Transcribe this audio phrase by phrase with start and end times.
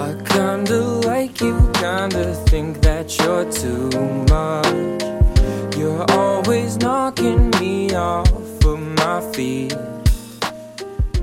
[0.00, 0.80] I kinda
[1.10, 3.90] like you, kinda think that you're too
[4.30, 5.76] much.
[5.76, 8.32] You're always knocking me off
[8.64, 9.76] of my feet.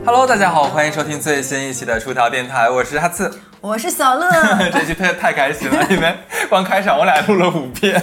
[0.07, 3.29] Hello，大家好，欢迎收听最新一期的出逃电台，我是哈次。
[3.59, 4.29] 我是小乐，
[4.71, 6.15] 这期太太开心了，因为
[6.47, 8.01] 光开场我俩录了五遍。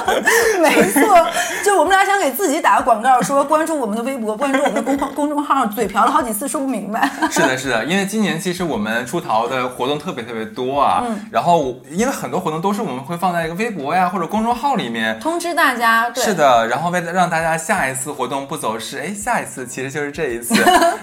[0.60, 1.28] 没错，
[1.62, 7.08] 就我们俩想给自己打个广告，说关注我们的微博，关注我们的公 公众号，嘴瓢了好几次说不明白。
[7.30, 15.20] 是的，是的，因为今年其实我们出逃的活动特别特别多啊，嗯然后因为很多活动都是我们会放在一个微博呀或者公众号里面。
[15.20, 20.54] 通知大家，对，是，的，然后为了让大家下一次活动不走失，哎，下一次其实就是这一次，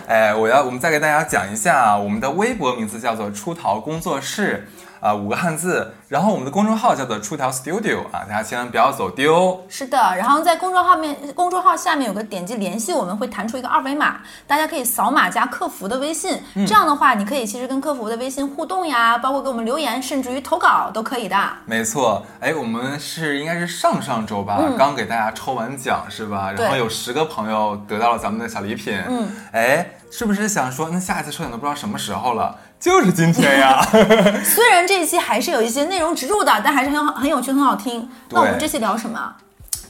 [0.08, 4.67] 哎，我要我们再给大家讲一下啊，我们的微博名字叫做出逃工作室，
[5.02, 9.66] 啊、五个汉字，然后我们的公众号叫做出逃 Studio 啊，大家千万不要走丢。
[9.68, 9.98] 是的。
[10.16, 16.40] 然后在公众号面，公众号下面有个点击联系，我们会弹出一个二维码，大家可以扫码加客服的微信。
[16.54, 21.36] 嗯这样的话，你可以其实跟客服的微信互动呀，包括给我们留言，甚至于投稿都可以的。
[21.66, 26.52] 没错，哎，我们是应该是上上周吧，刚给大家抽完奖是吧？
[26.52, 28.95] 然后有十个朋友得到了咱们的小礼品。
[29.08, 32.56] 嗯，哎，是不是想说，那下一次抽奖都不知道什么时候了？
[32.82, 33.80] 就是今天呀！
[34.44, 38.10] 虽然这一期还是有一些内容植入的，但还是很好很有趣，很好听。
[38.32, 39.36] 那我们这期聊什么？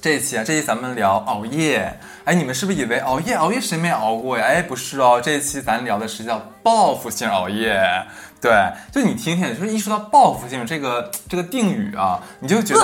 [0.02, 1.98] 这一期啊，这一期咱们聊熬夜。
[2.26, 4.44] 哎，你们是不是以为熬夜熬夜谁没熬过呀？
[4.46, 7.82] 哎，不是哦，这一期咱聊的是叫报复性熬夜。
[8.42, 8.52] 对，
[8.92, 12.82] 就你听听，就是一说到报复性这个这个定语啊，你就觉得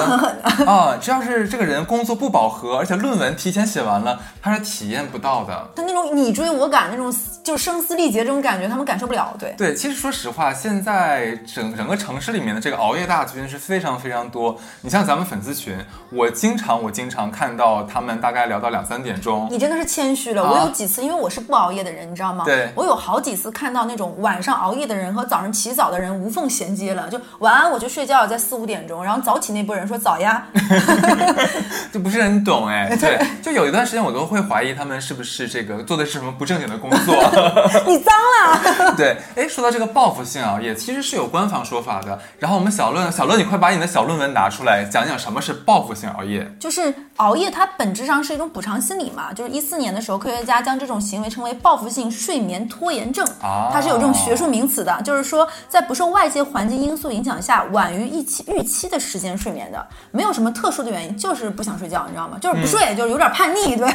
[0.65, 5.69] 啊，这要是这个人工作不饱和，而且论文提前写完了，他是体验不到的。
[5.75, 7.11] 他那种你追我赶那种，
[7.43, 9.35] 就是声嘶力竭这种感觉，他们感受不了。
[9.39, 14.55] 对，对，其实说实话，现在整整个城市里面的这个熬夜大军是非常非常多。
[14.81, 15.75] 你像咱们粉丝群，
[16.11, 19.47] 我经常我经常看到他们大概聊到两三点钟。
[19.49, 20.43] 你真的是谦虚了。
[20.43, 22.45] 啊我有几次，因为我是不熬夜的人，你知道吗？
[22.45, 30.47] 对我有好几次看到那种晚上熬夜的人和早上起早的人无缝衔接了，就晚安我就睡觉，在四五点钟，然后早起那波人说早呀
[31.91, 37.15] 就不是很懂哎，对，就有一段时间我都会怀疑他们是不是这个做的是什么不正经的工作。
[37.87, 38.95] 你脏了。
[38.95, 42.19] 对，哎，说到这个报复性熬夜，其实是有官方说法的。
[42.39, 46.49] 然后我们小论小论，你快把你的小论文拿出来，讲讲什么是报复性熬夜。
[46.59, 49.33] 就是熬夜，它本质上是一种补偿心理嘛。
[49.33, 55.01] 就是一四年的时候，科学家将这种行为称为报复性睡眠拖延症，啊它是有这种学术名词的。
[55.03, 55.36] 就是说，
[55.67, 62.37] 在不受外界环境因素影响下，晚于预期预期的时间睡眠的，没有什么特殊的原因，就是不想睡觉，你知道吗？
[62.39, 63.93] 就是不睡，就是有点叛逆，对。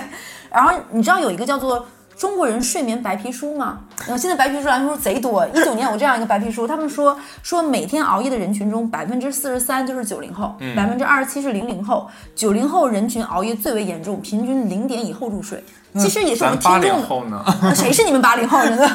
[0.50, 1.86] 然后你知道有一个叫做。
[2.14, 3.80] 中国人睡眠白皮书吗？
[4.00, 5.44] 然后现在白皮书来说贼多。
[5.48, 15.64] 一九年有这样一个白皮书，他们说说每天熬夜的人群中，百分之四十三就是九零后，百分之二十七是零零后，九零后人群熬夜最为严重，平均零点以后入睡。
[15.98, 17.44] 其实也是我们听众后呢？
[17.62, 18.58] 呃谁是你们八零后？
[18.62, 18.91] 真的，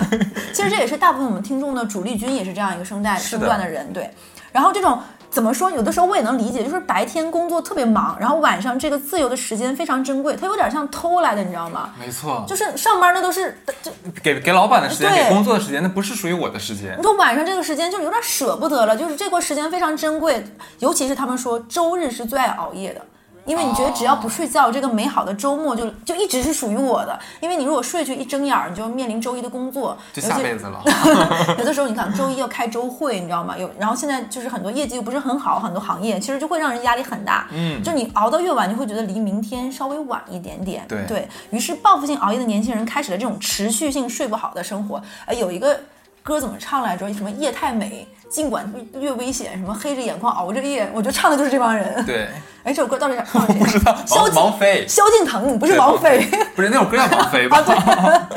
[0.54, 3.92] 其实这也是大部分我们听众的主力军，也是这样一个声带声段的人。
[3.94, 4.10] 对，
[4.52, 5.00] 然后这种
[5.30, 5.70] 怎么说？
[5.70, 11.92] 有的时候我也能理解，就是白天工作特别忙，然后晚上这个自由的时间非常珍贵，它有点像偷来的，你知道吗？
[12.00, 13.92] 没错，就是上班那都是就
[14.24, 17.04] 给给老板的时间，给工作的时间，那不是属于我的时间你。
[17.04, 20.44] 说晚上这个时间就有点舍不得了，就是这块时间非常珍贵，
[20.80, 23.02] 尤其是他们说周日是最爱熬夜的。
[23.48, 27.18] 因为你觉得只要不睡觉，这个美好的周末就就一直是属于我的。
[27.40, 30.84] 因为你如果睡去一睁眼儿，你就面临周一的工作，就下辈子了。
[31.58, 33.58] 有的时候你看周一要开周会，你知道吗？
[33.58, 37.48] 有，然后现在就是很多业绩又不是很好，很多行业其实就会让人压力很大。
[37.54, 40.86] 嗯就你熬到越晚，你会觉得离明天稍微晚一点点。
[41.08, 45.02] 对于是报复性熬夜的年轻人开始了这种持续性睡不好的生活。
[45.26, 45.80] 呃，有一个
[46.28, 47.08] 歌怎么唱来着？
[47.14, 52.06] 什么夜太美，尽管越危险，什么黑着眼眶熬着夜，我觉得唱的就是这帮人。
[52.06, 52.28] 对，
[52.66, 53.60] 哎，这首歌到底是唱的谁？
[53.60, 56.28] 不知道萧王王菲，萧敬腾，不是王菲。
[56.54, 57.64] 不是那首歌叫王菲吧？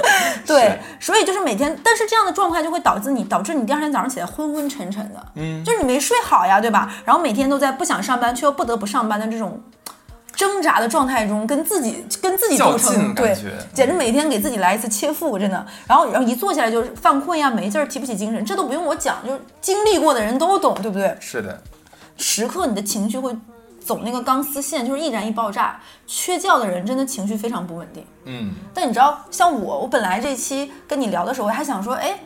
[0.47, 6.95] 对， 所以就是每天，但是这样的状态就会导致你，导致你第二天早上起来昏昏沉沉的，嗯，就是你没睡好呀，对吧？
[7.05, 9.61] 然后每天都在不想上班却又不得不上班的这种
[10.41, 13.37] 挣扎的状态中，跟自己跟自己较斗争，对，
[13.75, 15.67] 简直每天给自己来一次切腹，真的。
[15.87, 21.15] 然后然后一坐下来就是犯困呀，没劲儿，提不起精神，这都不用我讲，就是经历过的人都懂，对不对？
[21.21, 21.63] 是的，
[22.17, 23.37] 时刻你的情绪会
[23.85, 25.79] 走那个钢丝线，就是易燃易爆炸。
[26.07, 28.03] 缺觉的人真的情绪非常不稳定。
[28.25, 32.19] 嗯，但你知道，像我，我本来这期跟你聊的时候，我还想说，哎，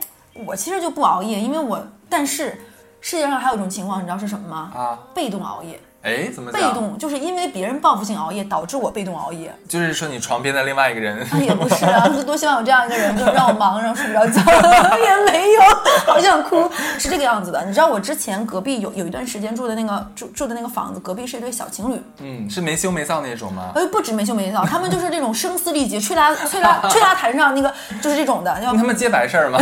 [0.45, 2.57] 我其实就不熬夜，因为我，但是
[3.01, 4.71] 世界上还有一种情况，你知道是什么吗？
[4.73, 5.77] 啊，被动熬夜。
[6.05, 6.51] 哎，怎么？
[6.51, 9.51] 被动，就是因为别人报复性熬夜导致我被动熬夜。
[9.67, 14.39] 就是说你床边的另外一个人，也不是啊， 就多希望有这样一个人，就让我忙，然后睡不着觉，
[14.97, 15.61] 也没有，
[16.05, 16.69] 好想哭，
[16.99, 17.65] 是这个样子的。
[17.65, 23.71] 你知道我之前隔壁有有一段时间住的那个住住的那个房子，隔壁是一对小情侣，嗯，是没羞没臊那种吗？
[23.73, 29.59] 哎，不止没羞没臊，他们就是这种声嘶力竭，吹拉吹拉吹拉弹上那个，就是这种的，要他们接白事儿吗？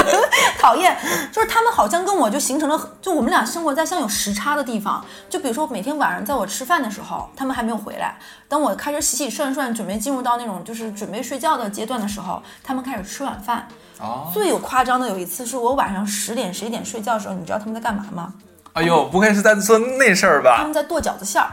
[0.60, 0.94] 讨厌，
[1.32, 5.02] 就是他们好像跟我就形成了，就我们俩生活在像有时差的地方。
[5.30, 8.14] 就比如说每天晚上在我吃饭的时候，他们还没有回来；
[8.48, 13.66] 当我开始洗洗涮涮，准备进入到那种就是准备睡觉的阶段的时候，他们开始吃晚饭。
[14.00, 18.32] 哦，最有夸张的有一次是我晚上十点十一点睡觉的时候，你知道他们在干嘛吗？
[18.74, 20.56] 哎呦，不会是在做那事儿吧？
[20.58, 21.48] 他们在剁饺子馅儿，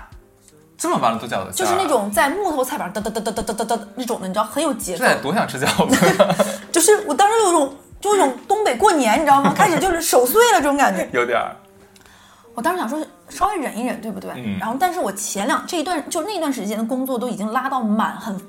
[0.77, 5.21] 这么晚了剁饺子馅儿，就是那种在木头菜板上哒哒哒哒哒哒哒哒那种的，你知道很有节奏这。
[5.21, 5.97] 多想吃饺子，
[6.71, 9.51] 就是我当时有一种就有一种东北过年，你知道吗？
[9.55, 11.09] 开始就是守岁了这种感觉。
[11.13, 11.55] 有点儿。
[12.53, 12.99] 我当时想说
[13.29, 14.31] 稍微忍一忍，对不对？
[14.35, 18.39] 嗯然后，但是我前两这一段就那段时间的工作都已经拉到满很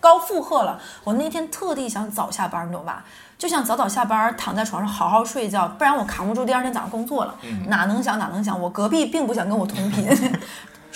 [0.00, 0.80] 高负荷了。
[1.04, 3.04] 我那天特地想早下班，你懂吧？
[3.38, 7.34] 就想早早下班，躺在床上好好睡一觉，不然我扛不住第二天早上工作了。
[7.68, 10.08] 哪能想哪能想，我隔壁并不想跟我同频。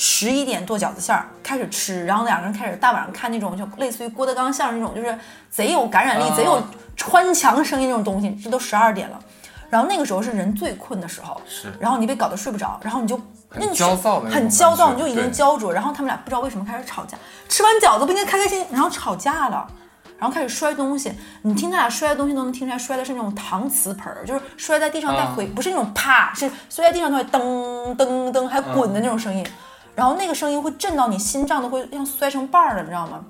[0.03, 5.19] 十一点剁饺子馅儿开始吃，然后两个人开始大晚上看那种就类似于郭德纲相声那种，就是
[5.50, 6.62] 贼有感染力、啊贼有
[6.97, 8.31] 穿墙声音那种东西。
[8.43, 9.21] 这都十二点了，
[9.70, 17.17] 然后那个时候是人最困的时候，是然后你被搞得睡不着，然后你就很那你焦躁很焦躁，你就已经焦灼，然后他们俩不知道为什么开始吵架，
[17.49, 19.67] 吃完饺子不应该开开心，心，然后吵架了。
[20.19, 29.43] 然后开始摔东西，你听他俩摔的东西都能听出来，摔的是那种搪瓷盆儿，就是摔在地上带回，不是那种啪，是摔在地上它会噔噔噔还滚的那种声音，
[29.94, 33.25] 然后那个声音会震到你心脏都会像摔成瓣儿了，你知道吗？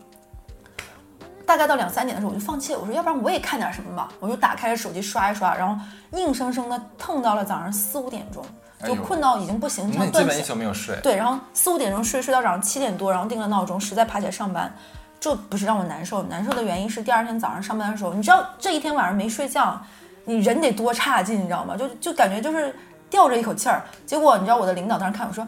[1.50, 2.78] 大概到两三点的时候，我就放弃了。
[2.78, 4.08] 我说，要不然我也看点什么吧。
[4.20, 5.76] 我就打开手机刷一刷，然后
[6.12, 8.40] 硬生生的蹭到了早上四五点钟，
[8.86, 10.42] 就困到已经不行，你基本一。
[10.44, 10.96] 宿没有睡。
[11.02, 14.72] 对，然后四五点钟睡，睡到早上七点多，然后定了闹钟，实在爬起来上班。
[15.18, 19.76] 这不是让我难受，难受的原因是第二天早上上班的时候，你知道这一天晚上没睡觉，
[20.24, 21.76] 你人得多差劲，你知道吗？
[21.76, 22.72] 就就感觉就是
[23.10, 23.82] 吊着一口气儿。
[24.06, 25.44] 结果你知道我的领导当时看我说：“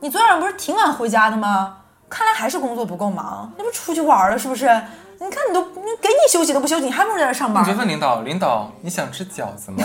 [0.00, 1.78] 你昨天晚上不是挺晚回家的吗？
[2.08, 4.66] 看来还是工作不够忙，那不出去玩了是不是？
[5.18, 7.72] 你看你都你给你休息都不休息，你还不如在这上班你。
[7.72, 9.82] 就问领导，领导你想吃饺子吗？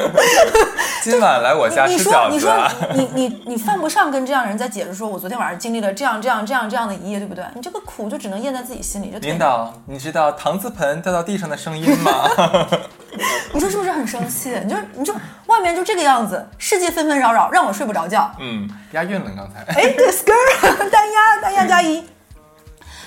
[1.02, 2.72] 今晚来我家你说，吃饺你说子啊。
[2.94, 7.44] 你你你犯不上跟这样的人在解释说，我昨天晚上经历了这样这样这样这样的一夜，对不对？
[7.54, 9.10] 你这个苦就只能咽在自己心里。
[9.10, 12.30] 就领导，你知道搪瓷盆掉到地上的声音吗？
[13.52, 14.58] 你说是不是很生气？
[14.64, 15.14] 你就你就
[15.46, 18.30] 外面就这个样子，世界纷纷扰扰，让我睡不着觉。
[18.40, 19.60] 嗯，押韵了刚才。
[19.74, 20.32] 哎，对，skr
[20.88, 22.02] 单押单押加一。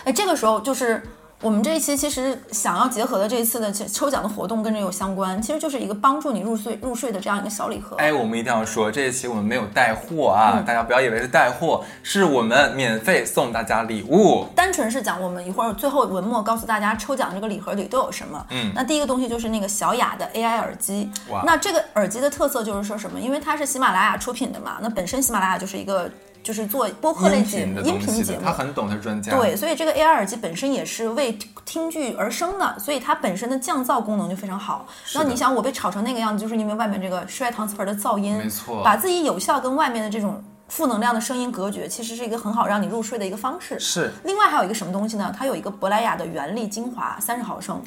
[0.03, 1.01] 哎，这个时候就是
[1.41, 7.95] 我们这一期其实想要结合的这一次的抽奖的活动跟这有相关，其实就是一个帮助你入睡入睡的这样一个小礼盒。
[7.97, 14.45] 哎，我们一定要说，这一期我们没有带货啊，嗯大家不要以为是带货，是我们免费送大家礼物。
[14.55, 18.45] 单纯是讲我们一会儿最后文末告诉大家抽奖这个礼盒里都有什么。
[18.51, 21.41] 嗯那第一个东西就是那个小雅的 AI 耳机哇。
[21.43, 23.19] 那这个耳机的特色就是说什么？
[23.19, 26.07] 因为它是喜马拉雅出品的嘛，那本身喜马拉雅就是一个
[26.43, 29.37] 就是做播客类音节音频节目，他，很懂，他是专家。
[29.37, 34.85] 对，所以这个 AR 耳机本身也是为听剧而生的，所以它本身的降噪功能就非常好。
[35.13, 43.79] 那你想，我被吵成那个样子，就是因为外面这个摔搪瓷盆的噪音，没错把自己有效跟外面的这种负能量的声音隔绝，其实是一个很好让你入睡的一个方式。
[43.79, 45.33] 是，另外还有一个什么东西呢？
[45.37, 47.81] 它有一个珀莱雅的原力精华，三十毫升，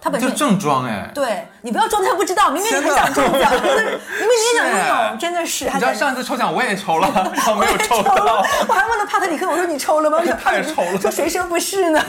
[0.00, 1.10] 它本身就正装哎。
[1.14, 5.64] 对你不要装他不知道，明明你很想中奖， 明明你也想拥是有，真的是。
[5.64, 10.18] 你知道在上次抽奖我也抽了， 然后没有抽抽到。，我还问了帕特里克，我说你抽了吗？
[10.42, 12.02] 太抽了说谁说不是呢？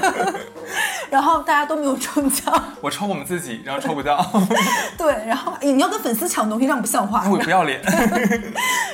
[1.09, 4.23] 然后大家都没有中奖，我抽我们自己，然后抽不到，
[4.97, 7.23] 对，然后哎你要跟粉丝抢东西，这样不像话。
[7.29, 7.81] 我不要脸。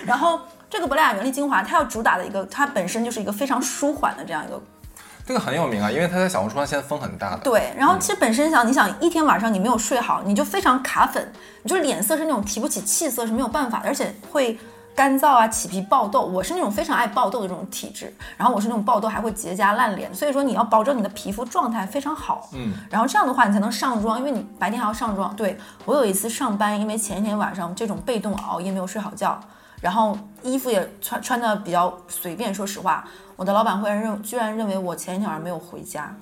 [0.05, 4.62] 然后这个珀莱雅原力精华，它要主打的一个，它本身就是一个非常舒缓的这样一个
[5.25, 7.37] 这个很有名啊，因为他在小红书上现在风很大的。
[7.37, 14.59] 对，然后其实本身想，你想一天晚上你没有睡好，你就非常卡粉，你就脸色是那种提不起气色是没有办法的，而且会
[14.93, 16.21] 干燥啊、起皮、爆痘。
[16.21, 25.33] 我是那种非常爱爆痘的这种体质，然后我是那种爆痘还会结痂烂脸，所以说你要保证你的皮肤状态非常好，嗯，然后这样的话你才能上妆，因为你白天还要上妆。
[25.37, 29.39] 对我有一次上班，因为前一天晚上这种被动熬夜没有睡好觉，
[29.79, 33.03] 然后衣服也穿穿的比较随便，说实话，
[33.35, 36.15] 我的老板会认居然认为我前一天晚上没有回家。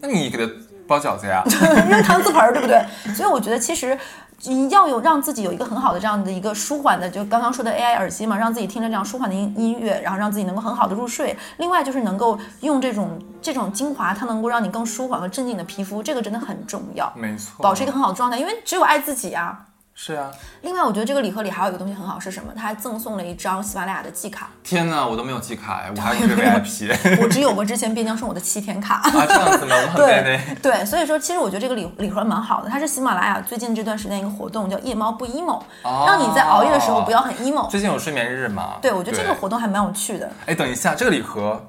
[0.00, 0.52] 那你给他
[0.86, 1.42] 包饺子呀？
[1.88, 2.84] 扔搪瓷盆儿，对不对？
[3.14, 3.98] 所以我觉得其实
[4.42, 11.36] 你要有让自己有一个很好的这样的一个舒缓的，就刚刚说的 AI 耳机嘛，让自己听着这样舒缓的音音乐，然后让自己能够很好的入睡。
[11.56, 18.38] 另外就是能够用这种这种精华，它能够让你更舒缓和镇静你的皮肤，这个真的很重要，没错，保持一个很好的状态。
[18.38, 19.64] 因为只有爱自己啊，
[19.98, 22.52] 是啊，另外，我觉得这个礼盒里还有一个东西很好，是什么？
[22.54, 28.96] 它还赠送了一张喜马拉雅的季卡，天哪，我都没有季卡哎，我还不是 VIP 我只有过之前边疆送我的七天卡。
[28.96, 29.74] 啊，这样子吗？
[29.74, 30.40] 我很累累。
[30.62, 37.66] 对，所以说其实我觉得这个礼礼盒蛮好的，它是喜马拉雅最近这段时间一个活动，叫夜猫不 emo，、哦让你在熬夜的时候不要很 emo。
[37.70, 38.74] 最近有睡眠日嘛？
[38.82, 40.30] 对，我觉得这个活动还蛮有趣的。
[40.44, 41.66] 哎，等一下，这个礼盒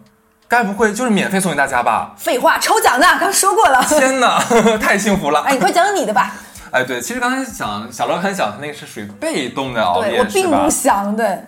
[0.50, 2.13] 该不会就是免费送给大家吧？
[2.17, 3.81] 废话，抽奖的，刚说过了。
[3.86, 4.38] 天哪，
[4.77, 5.39] 太幸福了！
[5.48, 6.34] 哎，你快讲讲你的吧。
[6.71, 11.39] 哎，对，其实刚才想小乐很想，他那个是属于被动的熬夜，对我并是吧不想，对。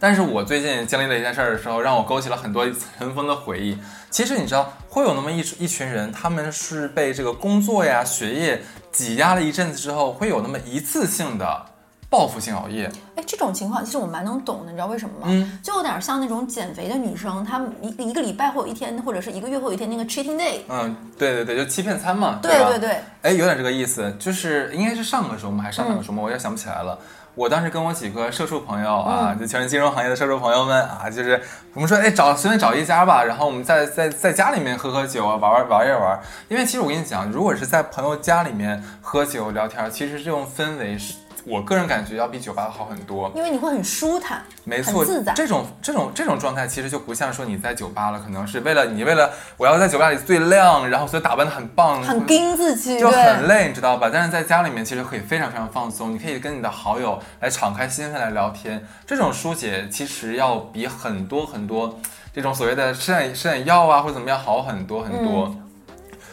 [0.00, 2.64] 但是我最近经历了一件事儿的时候，让我勾起了很多
[2.98, 3.76] 尘封的回忆。
[4.10, 11.66] 其实你知道，会有那么一一群人，他们是被这个工作呀、学业挤压了一阵子之后，会有那么一次性的
[12.10, 12.90] 报复性熬夜。
[13.16, 15.26] 哎，这种情况其实我蛮能懂的，你知道为什么吗？
[15.28, 20.60] 嗯就有点像那种减肥的女生，她们一一个礼拜会有一天，或者是一个月会有一天那个 cheating day。
[20.68, 22.68] 嗯，对对对，就欺骗餐嘛，对吧？
[22.70, 26.98] 对对，哎，有点这个意思，就是应该是上个周末还是上两个周末，我也想不起来了。
[27.34, 31.40] 我当时跟我几个社畜朋友啊，就全是金融行业的社畜朋友们啊，就是
[31.72, 36.18] 我们说，哎，找随便找一家吧，然后我们在在在家里面喝喝酒啊，玩玩玩一玩。
[36.48, 41.14] 因为其实我跟你讲，如果是在朋友家里面喝酒聊天，其实这种氛围是
[41.48, 43.32] 我个人感觉要比酒吧好很多。
[43.34, 45.32] 因为你会很舒坦，没错很自在，。
[45.32, 54.10] 这种这种这种状态其实就不像说你在酒吧了，可能是为了你为了我要在酒吧里最亮，然后所以打扮的很棒，很盯自己，就很累，你知道吧？
[54.12, 61.98] 但是在家里面其实可以非常非常放松，你可以跟你的好友来敞开心扉来聊天，这种疏解其实要比很多很多
[62.34, 65.46] 这种所谓的吃点吃点药啊或者怎么样好很多很多。
[65.46, 65.64] 嗯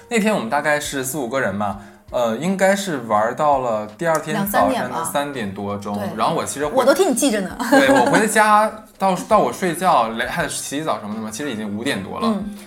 [0.08, 1.82] 那天我们大概是四五个人嘛。
[2.12, 7.58] 呃，应该是玩到了第二天早上的三点多钟，然后我其实我都替你记着呢。
[7.72, 12.28] 对我回家到到我睡觉，连还得洗澡什么的嘛，其实已经五点多了。
[12.28, 12.58] 嗯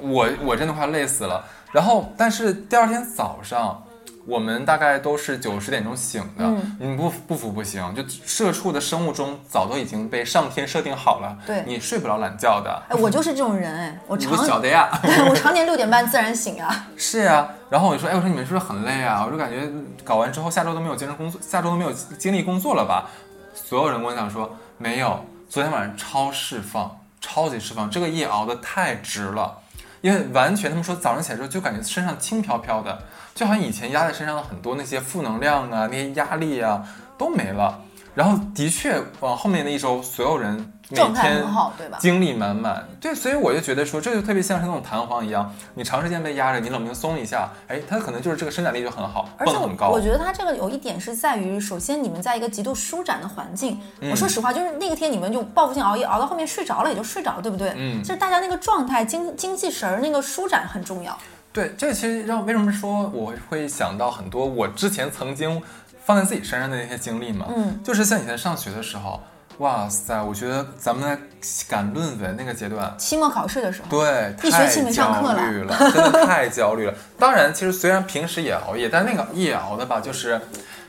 [0.00, 1.44] 我我真的快累死了。
[1.72, 3.82] 然后，但是第二天早上，
[4.28, 6.44] 我们大概都是九十点钟醒的。
[6.44, 12.82] 嗯你不不服不行，就社畜的生物钟早都已经被上天设定好了，对你睡不着懒觉的。
[12.88, 14.90] 哎，我就是这种人，哎，我你常晓得呀？
[15.28, 16.86] 我常年六点半自然醒啊。
[16.96, 19.24] 是呀，然后我就说，哎，我说你们是不是很累啊？
[19.24, 19.66] 我就感觉
[20.04, 23.08] 搞完之后下周都没有精神工作，下周都没有精力工作了吧？
[23.54, 29.58] 所有人跟我讲说没有，昨天晚上超释放，超级释放，这个夜熬的太值了，
[30.00, 33.02] 因为完全他们说早上起来之后就感觉身上轻飘飘的，
[33.34, 36.82] 就好像以前压在身上的很多那些负能量啊、那些压力啊
[37.16, 37.82] 都没了。
[38.18, 40.56] 然后的确往后面的一周，所有人
[40.88, 41.98] 每状态天很好，对吧？
[42.00, 42.84] 精力满满。
[43.00, 49.90] 对，所以我就觉得说，这就特别像是那种弹簧一样，你长时间被压着，你冷不丁松一下，哎，它可能就是这个伸展力就很好，而且很高。
[49.90, 53.78] 我我觉得它这个有一点是在于，首先你们在一个极度舒展的环境。
[54.00, 57.72] 嗯我说实话，就是那个天你们就报复性熬夜，熬到后面睡着了也就睡着了，对不对？
[57.76, 61.16] 嗯就是大家那个状态、精精气神儿、那个舒展很重要。
[61.52, 65.60] 对，这其实让为什么说我会想到很多我之前曾经
[66.08, 69.22] 放在自己身上的那些经历嘛，嗯，就是像以前上学的时候，
[69.58, 71.20] 哇塞，我觉得咱们在
[71.68, 72.94] 赶论文那个阶段。
[72.96, 76.94] 期末考试的时候，对，一学期没上课了太焦虑了， 真的太焦虑了。
[77.18, 80.40] 当然，其实虽然平时也熬夜，但那个夜熬的吧，就是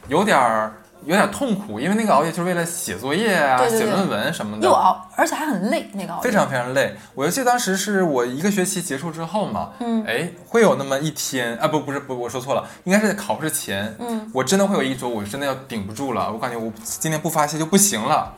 [0.08, 0.72] 有点儿
[1.06, 6.24] 有点痛苦，因为那个熬夜就是为了写作业啊、对对对写论文什么的，又熬，而且还很累，那个熬夜。
[6.24, 6.96] 非常非常累。
[7.16, 18.34] 我就记得当时是我一个学期结束之后嘛，嗯，哎，会有那么一天啊，不，不是，不，我说错了，应该是考试前，嗯，我真的会有一周，我真的要顶不住了，我感觉我今天不发泄就不行了。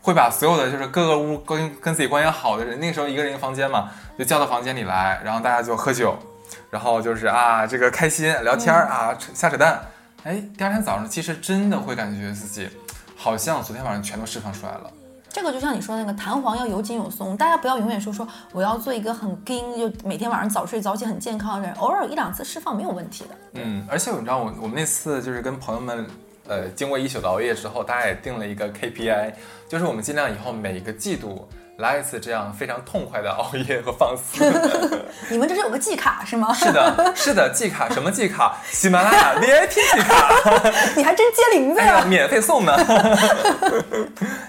[0.00, 6.16] 会把所有的就是各个屋跟跟自己关系好的人，那个时候一个人一个房间嘛，就叫到房间里来，然后大家就喝酒，
[6.70, 9.82] 然后就是啊这个开心聊天儿啊扯瞎扯淡，
[10.24, 12.68] 哎，第二天早上其实真的会感觉自己
[13.16, 14.90] 好像昨天晚上全都释放出来了。
[15.30, 23.30] 这个就像你说的那个弹簧要有紧有松，大家不要永远说说我要做一个很硬，就每天晚上早睡早起很健康的人，偶尔一两次释放没有问题的。
[23.52, 26.06] 嗯，而且你知道我我们那次就是跟朋友们，
[26.48, 29.32] 呃，经过一宿的熬夜之后，大家也定了一个 KPI，
[29.68, 31.48] 就是我们尽量以后每一个季度
[31.78, 34.44] 来一次这样非常痛快的熬夜和放肆。
[35.30, 36.52] 你们这是有个季卡是吗？
[36.52, 38.56] 是的，是的，季卡什么季卡？
[38.72, 42.04] 喜马拉雅 VIP 季卡， 你还真接铃子哎呀，呀！
[42.04, 42.76] 免费送呢。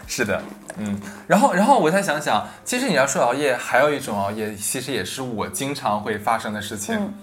[0.08, 0.42] 是的，
[0.78, 6.96] 嗯，然后然后我再想想，其实你要说熬夜，还有一种熬夜，其实也是我经常会发生的事情。
[6.96, 7.14] 嗯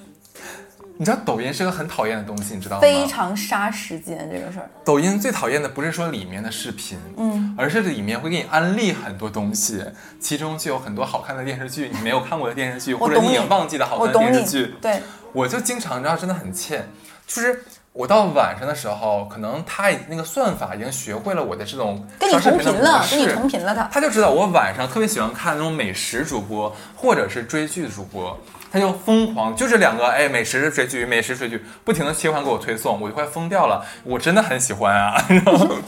[0.98, 2.80] 你知道抖音是个很讨厌的东西，你知道吗？
[2.80, 4.68] 非常杀时间这个事儿。
[4.84, 9.84] 抖音最讨厌的不是说里面的视频，嗯，而是里面会给你安利很多东西，
[10.18, 14.74] 其中就有很多好看的电视剧，你没有看过的电视剧，或者你你已经忘记的好看的电视剧。
[14.80, 16.88] 对，我就经常，你知道，真的很欠，
[17.26, 17.62] 就是
[17.92, 23.84] 我到晚上的时候，可能他已那个算法已经学会了我的这种跟你同频了，跟你同频了他。
[23.92, 28.38] 他就知道我晚上特别喜欢看那种美食主播或者是追剧主播，
[28.70, 33.84] 他就疯狂就这两个哎美食追剧美食追剧不停的切换给我推送，我就快疯掉了。
[34.04, 35.22] 我真的很喜欢啊，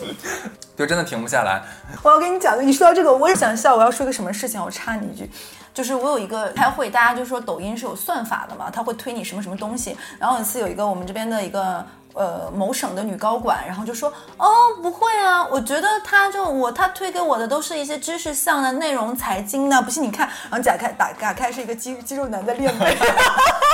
[0.77, 1.63] 就真的停不下来。
[2.03, 3.75] 我要跟你讲，你说到这个，我也想笑。
[3.75, 5.31] 我要说个什么事情，我插你一句，
[5.75, 9.97] 就是我有一个开会，大家就说抖音是有算法的嘛，他会推你什么什么东西。
[10.19, 11.85] 然后有一次有一个我们这边的一个
[12.19, 14.47] 呃某省的女高管，然后就说哦
[14.83, 20.29] 不会啊，我觉得他就我他推给我的都是一些知识项的内容、财经的，不信你看。
[20.51, 22.87] 然后打开打打开是一个肌肌肉男在练背，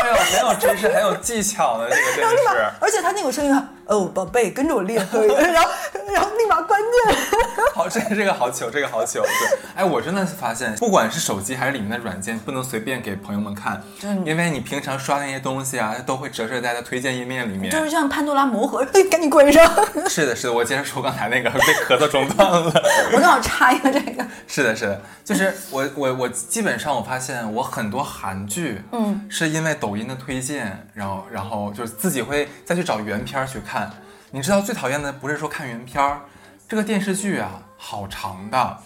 [0.04, 2.64] 哎呦，没有知识，很有技巧的这个 真的是。
[2.80, 5.70] 而且他那个声音，哦宝贝跟着我练， 然后
[6.12, 7.16] 然后立马关掉。
[7.74, 9.20] 好，这这个好糗，这个好糗。
[9.22, 13.82] 对，哎，我真的是发现，不管是手机还是里面的软件，不能随便给朋友们看，
[14.24, 17.70] 因为你平常刷那些东西啊，它都会折射在它推荐页面里面。
[17.70, 19.64] 就是像潘多拉魔盒，哎， 赶紧关上。
[20.08, 22.72] 是的，是的，我接着说刚才那个被咳嗽中断了。
[23.12, 24.24] 我正好插一个这个。
[24.46, 33.73] 是的，是的，就是我我我基本上我发现我很多韩剧，嗯，是因为抖音的推荐，然后然后就是自己会再去找原片儿去看。
[33.74, 33.90] 看
[34.30, 36.20] 你知道最讨厌的不是说看原片儿，
[36.68, 38.78] 这个电视剧啊好长的，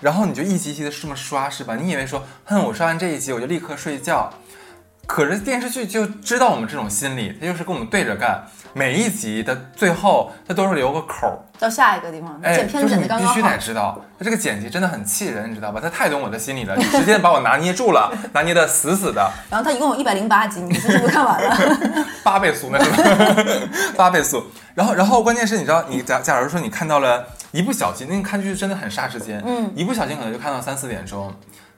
[0.00, 1.76] 然后你就一集一集的这么刷是吧？
[1.76, 4.28] 你以为说，哼，我刷完这一集我就立刻睡觉，
[5.06, 8.42] 可是电视剧就知道我们这种心理，它就是跟我们对着干，
[8.72, 11.38] 每一集的最后它都是留个口儿。
[11.58, 13.58] 到下一个地方，哎，剪片子剪的刚刚你必须得。
[13.58, 15.80] 知道，他这个剪辑真的很气人，你知道吧？
[15.80, 21.56] 他太懂我的心理了，你直接把我拿捏住了， 拿捏的死死的，然后它一共有一百零八集，你是不是看完了？
[22.24, 23.68] 八倍速那是？
[23.96, 24.42] 八倍速。
[24.74, 31.32] 然后，然后关键是，你知道，你假假如说你看到了一不小心，那你看剧真的很杀时间，嗯，一不小心可能就看到三四点钟，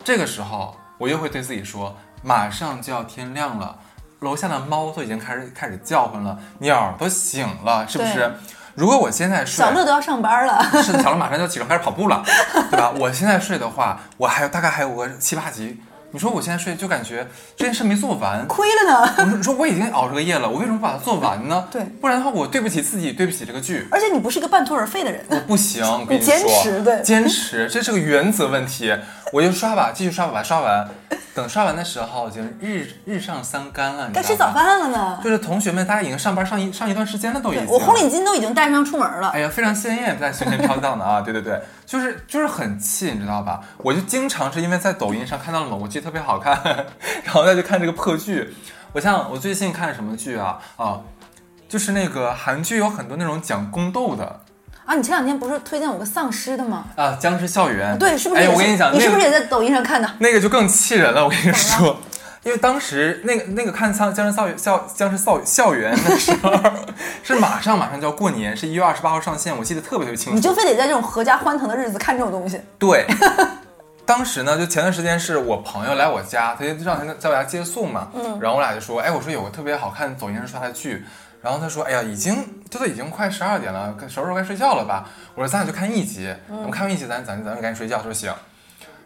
[0.04, 3.76] 这个时候我又会对自己说，马上就要天亮了，
[4.20, 8.32] 楼下的猫都已经开始开始叫唤了，鸟儿都醒了，是不是？
[8.74, 12.24] 如果我现在睡，小乐都要上班了，是的， 小乐马上就要起床开始跑步了，
[12.70, 12.92] 对吧？
[12.98, 15.80] 我现在睡的话，我还有大概还有个七八集。
[16.10, 17.26] 你说我现在睡就感觉
[17.56, 19.14] 这件事没做完，亏了呢。
[19.18, 21.66] 我说你说我已经熬这个夜了，我为什么不把它做完呢？
[21.72, 23.88] 对不然的话我对不起自己，对不起这个剧。
[23.90, 28.96] 而且你不是一个半途而废的人，我不行，我跟你坚说，持对坚持，这是个原则问题。
[29.32, 30.88] 我就刷吧，继续刷吧，把它刷完。
[31.34, 34.52] 等刷完的时候，已经日日上三竿了，该吃早。
[34.52, 35.20] 饭了呢。
[35.24, 37.66] 就是同学们，大家已经上班上一上一段时间了，都已经。
[37.66, 39.40] 我红领巾都已经带上出门了哎。
[39.40, 41.20] 呀，非常鲜艳，在随便飘荡的啊！
[41.20, 43.60] 对对对，就是就是很气，你知道吧？
[43.78, 46.56] 我就经常是因为在抖音上看到了某个剧特别好看，
[47.24, 48.54] 然后再去看这个破剧。
[48.92, 51.00] 我像我最近看什么剧啊啊，
[51.68, 54.40] 就是那个韩剧有很多那种讲宫斗的
[54.84, 56.84] 啊，你前两天不是推荐我个丧尸的吗？
[56.96, 60.10] 啊，《僵尸校园》对，是不是哎，我跟你讲，你是不是也在抖音上看的？
[60.18, 61.96] 那个就更气人了，我跟你说。
[62.42, 66.52] 因为当时那个那个看《僵僵尸校园校僵尸校校园》的时候，
[67.22, 70.34] 是马上马上就要过年，是一月二十八号上线，我记得特别特别清楚。
[70.34, 72.60] 你就非得在这种合家欢腾的日子看这种东西？
[72.78, 73.06] 对，
[74.04, 81.02] 当时呢，就前段时间是我朋友来我家，他就让他在我家借宿嘛，嗯，然后我俩就说，哎，我说有个特别好看抖音上刷的剧，
[81.44, 85.08] 然后他说，哎呀，已经这都已经快十二点了，什么时候该睡觉了吧？
[85.36, 87.98] 我说咱俩就看一集，我们看完一集，咱咱咱就赶紧睡觉。
[87.98, 88.34] 他说行，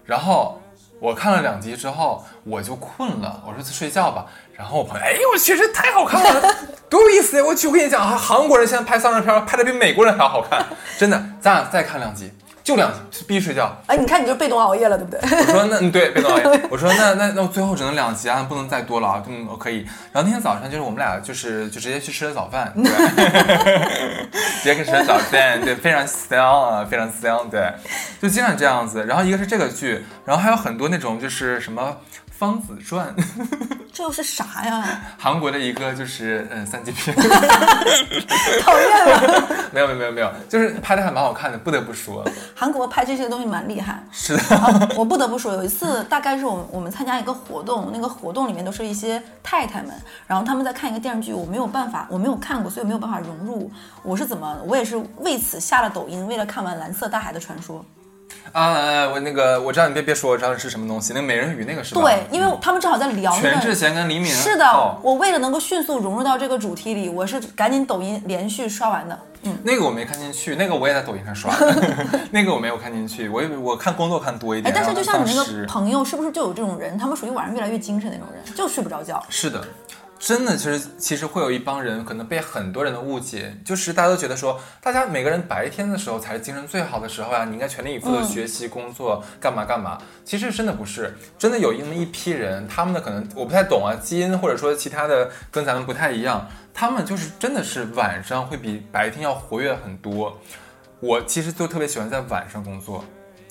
[0.06, 0.62] 然后。
[1.00, 4.26] 我看了两集之后，我就困了，我说去睡觉吧。
[4.52, 6.56] 然后我朋友，哎呦我去，这太好看了，
[6.90, 7.44] 多有意思呀！
[7.46, 10.66] 我去，我跟你讲，韩国人现在拍丧尸片拍的比美国人还要好看，
[10.98, 11.24] 真的。
[11.40, 12.32] 咱俩再看两集，
[12.68, 13.74] 就两集，必须睡觉。
[13.86, 15.20] 哎，你看你就被动熬夜了，对不对？
[15.22, 16.60] 我说那 嗯对，被动熬夜。
[16.70, 19.22] 我说那 那那我最后只能两集啊，不能再多了啊。
[19.26, 19.86] 嗯，我可以。
[20.12, 22.92] 然后那天早上就是我们俩就是就直接去吃了早饭，对，
[24.60, 27.72] 直接去吃了早饭，对，非常香啊，非常香，对，
[28.20, 29.06] 就经常这样子。
[29.06, 31.96] 然后一个是这个剧，然后还有很多那种就是什么。
[32.38, 33.12] 《方子传》，
[33.92, 35.00] 这又是啥呀？
[35.18, 37.12] 韩国的一个就是嗯三级片，
[38.62, 39.42] 讨厌了。
[39.72, 42.24] 没有没有没有没有，就是拍的还蛮好看的，不得不说。
[42.54, 44.02] 韩国拍这些东西蛮厉害。
[44.12, 49.92] 是的，啊我不得不说，有一次大概是我们我们参加一个活动，那个活动里面都是一些太太们，
[50.28, 53.68] 然后他们在看一个电视剧，我没有办法，我没有看过，所以没有办法融入。
[54.04, 54.56] 我是怎么？
[54.64, 57.80] 我也是为此下了抖音，为了看完《蓝色大海的传说》。
[58.52, 62.00] 啊，呃我那个我知道你别别说，我知道是什么东西，那个美人鱼那个是吧？
[62.00, 63.50] 对，因为他们正好在聊那个。
[63.50, 64.26] 全智贤跟黎明。
[64.32, 69.18] 是的，哦我为了能够迅速融入到这个主题里，我是赶紧抖音连续刷完的。
[69.42, 71.52] 嗯，那个我没看进去，那个我也在抖音上刷，
[72.32, 76.98] 那个我没有看进去，我我看工作看多一哎点。，但是就像你那个朋友，是不是就有这种人？
[76.98, 79.22] 他们属于晚上越来越精神那种人，就睡不着觉。
[79.28, 79.62] 是的，
[80.18, 89.96] 真的，其实其实会有一帮人可能被很多人的误解，就是大家都觉得说，大家每个人白天的时候才是精神最好的时候呀，你应该全力以赴的学习、工作，干嘛干嘛。
[90.24, 100.36] 其实真的不是，真的有那么一批人，他们的可能我不太懂啊，基因或者说其他的跟咱们不太一样，他们就是真的是晚上会比白天要活跃很多。
[101.00, 103.04] 我其实就特别喜欢在晚上工作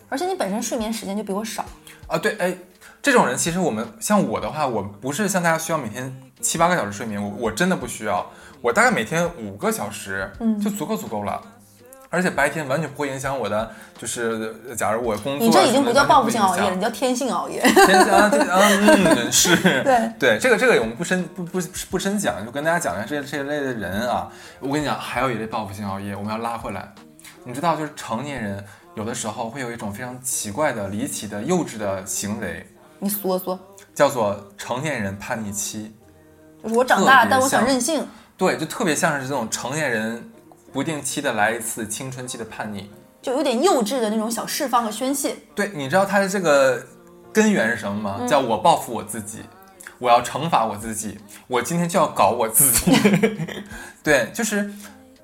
[0.09, 1.63] 而且你本身睡眠时间就比我少，
[2.07, 2.57] 啊，对，哎，
[3.01, 8.25] 这种人其实我们像我的话，我不是像大家需要每天七八个小时睡眠，我我真的不需要，
[8.61, 11.41] 我大概每天五个小时，嗯就足够足够了。
[12.09, 17.59] 而且白天完全不会影响我的，就是呃假如我工作，你这已经不叫报复性熬夜了，你，叫天性熬夜。
[17.61, 21.59] 天啊，这啊，嗯， 是，对对，这个这个我们不深不不
[21.91, 24.29] 不深讲，就跟大家讲一下这这一类的人啊。
[24.61, 26.93] 我跟你讲，还有一类报复性熬夜，我们要拉回来。
[27.43, 28.63] 你知道，就是成年人
[28.95, 32.65] 有的时候会有一种非常奇怪的、离奇的、幼稚的行为，
[32.99, 33.59] 你说说，
[33.93, 35.93] 叫做成年人叛逆期。
[36.67, 38.05] 就是我长大了，但我想任性。
[38.35, 40.29] 对，就特别像是这种成年人
[40.73, 42.91] 不定期的来一次青春期的叛逆。
[43.21, 45.35] 就有点幼稚的那种小释放和宣泄。
[45.55, 46.85] 对，你知道它的这个
[47.31, 48.27] 根源是什么吗？
[48.27, 49.39] 叫我报复我自己，
[49.97, 52.91] 我要惩罚我自己，我今天就要搞我自己。
[54.03, 54.69] 对，就是，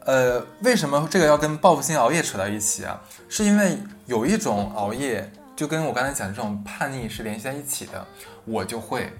[0.06, 3.00] 呃，为什么这个要跟报复性熬夜扯到一起啊？
[3.30, 8.06] 是因为有一种熬夜，就跟我刚才讲的这种叛逆是联系在一起的。
[8.46, 9.14] 我就会，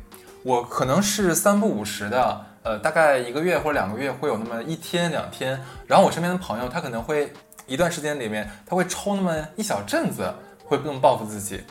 [0.44, 7.32] 我可能是三不五时的，呃，大概一个月或者两个月会有那么一天两天，然后我身边的朋友他可能会
[7.66, 10.32] 一段时间里面他会抽那么一小阵子，
[10.66, 11.64] 会这么报复自己。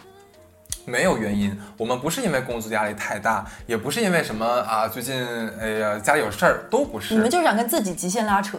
[0.85, 5.15] 没有原因，我们不是因为工作压力太大，也不是因为什么啊，最近
[5.61, 7.15] 哎呀家里有事儿，都不是。
[7.15, 8.59] 你们就是想跟自己极限拉扯。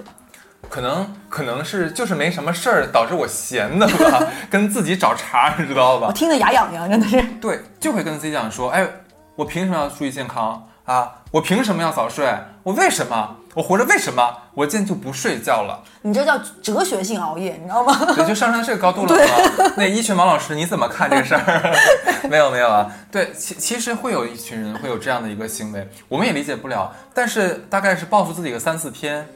[0.70, 6.08] 可能可能是就是没什么事儿，导致我闲的吧， 跟自己找茬，你知道吧？
[6.08, 7.22] 我听得牙痒痒，真的是。
[7.42, 8.88] 对，就会跟自己讲说，哎，
[9.36, 11.12] 我凭什么要注意健康啊？
[11.32, 12.32] 我凭什么要早睡？
[12.62, 13.38] 我为什么？
[13.56, 14.38] 我活着为什么？
[14.54, 15.84] 我今天就不睡觉了。
[16.04, 17.94] 你这叫哲学性熬夜，你知道吗？
[18.16, 19.74] 对，就上升到这个高度了吗？
[19.78, 21.74] 那一群王老师你怎么看这个事儿？
[22.30, 29.28] 没有没有啊，对，其其实会有一群人会有这样的一个行为，我们也理解不了，但是大概是报复自己个三四天。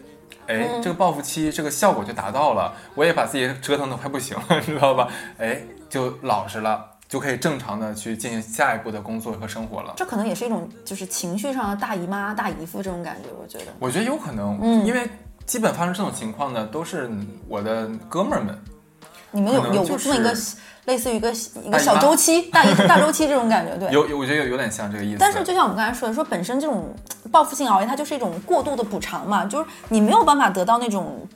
[0.47, 5.07] 哎，这个报复期这个效果就达到了，我也把自己折腾的快不行了， 知道吧？
[5.39, 9.93] 哎，就老实了，就可以正常的去进行下一步的工作和生活了。
[9.95, 13.65] 这可能也是一种就是情绪上的大姨妈、大姨夫这种感觉，我觉得。
[13.79, 15.09] 我觉得有可能，嗯因为
[15.45, 17.09] 基本发生这种情况的都是
[17.47, 18.57] 我的哥们儿们。
[19.31, 20.33] 你们有有过这么一个
[20.85, 21.31] 类似于一个
[21.63, 23.91] 一个小周期、 大姨大周期这种感觉，对。
[23.91, 25.17] 有有，我觉得有有点像这个意思。
[25.19, 26.95] 但是就像我们刚才说的，说本身这种
[27.29, 31.27] 报复性熬夜，它就是一种过度的补偿嘛，就是你没有办法得到那种，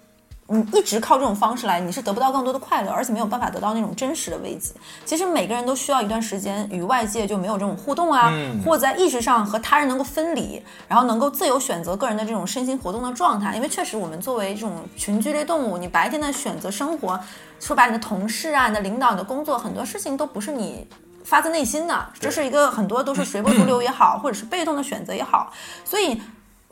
[0.51, 4.73] 你一直靠这种方式来，你是得不到更多的快乐，而且没有办法得到那种真实的慰藉。
[5.05, 13.55] 其实每个人都需要一段时间与外界就没有这种互动啊，嗯或者在意识上和他人能够分离，然后能够自由选择个人的这种身心活动的状态。
[13.55, 17.19] 因为确实我们作为这种群居类动物，你白天的选择生活，
[17.59, 20.87] 说白了，你的同事啊、你的领导、你的工作，很多事情都不是你。
[21.23, 25.53] 发自内心的，这是一个很多都是随波逐流也好，或者是被动的选择也好，
[25.85, 26.19] 所以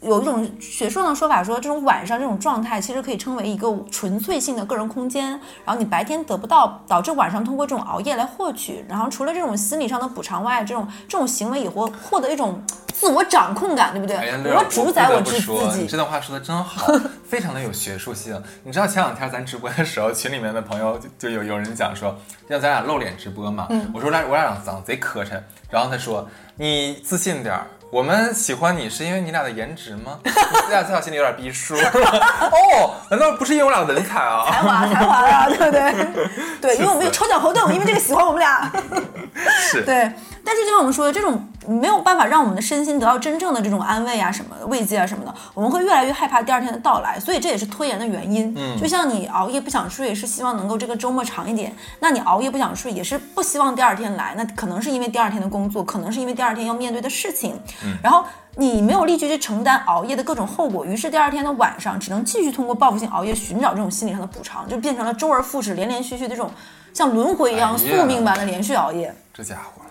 [0.01, 5.29] 有一种学术上的说法说，这种晚上这种状态其实可以称为一个纯粹性的个人空间，
[5.65, 14.15] 然后你白天得不到，导致晚上通过这种熬夜来获取，然后除了这种心理上的补偿外，这种这种行为也会获得一种自我掌控感，对不对？
[14.55, 15.97] 我主宰我自自己这。
[15.97, 16.87] 段话说的真好，
[17.27, 18.41] 非常的有学术性。
[18.63, 23.67] 你知道前两天咱直播的时候，群里面的朋友就就有有人讲说，让咱俩露脸直播嘛。
[23.69, 27.67] 嗯我说我俩我俩长长贼磕碜，然后他说你自信点儿。
[27.91, 30.19] 我们喜欢你是因为你俩的颜值吗？
[30.23, 31.75] 你俩在我心里有点逼数。
[31.81, 34.45] 哦，难道不是因为我俩文采啊？
[34.51, 36.27] 才华，才华啊，对不对？
[36.61, 38.71] 对，因为我们有抽奖活动，因为这个喜欢我们俩。
[39.59, 40.11] 是，对，
[40.49, 48.51] 但是就像我们说的，这种没有办法让我们的身心得到真正的这种安慰啊、什么慰藉啊什么的，我们会越来越害怕第二天的到来，所以这也是拖延的原因。
[48.57, 57.53] 嗯就像你熬夜不想睡，是希望能够这个周末长一点，那你熬夜不想睡，也是不希望第二天来，那可能是因为第二天的工作，可能是因为第二天要面对的事情，
[58.01, 58.25] 然后。
[58.55, 66.51] 你没有力气去承担熬夜的各种后果，于是第二天的晚上只能继续通过报复性熬夜寻找这种心理上的补偿，就变成了周而复始、连连续续的这种
[66.91, 69.15] 像轮回一样哎宿命般的连续熬夜。
[69.33, 69.83] 这家伙，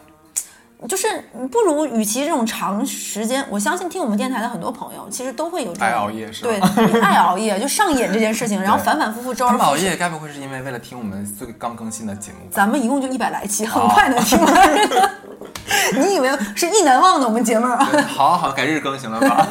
[0.87, 1.09] 就是
[1.51, 9.85] 不如，与其这种长时间，我相信听我们电台的很多朋友，其实都会有这种爱熬夜是吧对，爱熬夜就上瘾这件事情，然后 反反复复周而复始。
[9.85, 12.38] 夜该不会是因为为了听我们最刚更新的节目？
[12.51, 14.79] 咱们一共就一百来期，很快能听完。
[15.99, 17.67] 你以为是意难忘的我们节目
[18.07, 19.47] 好好改日更行了吧？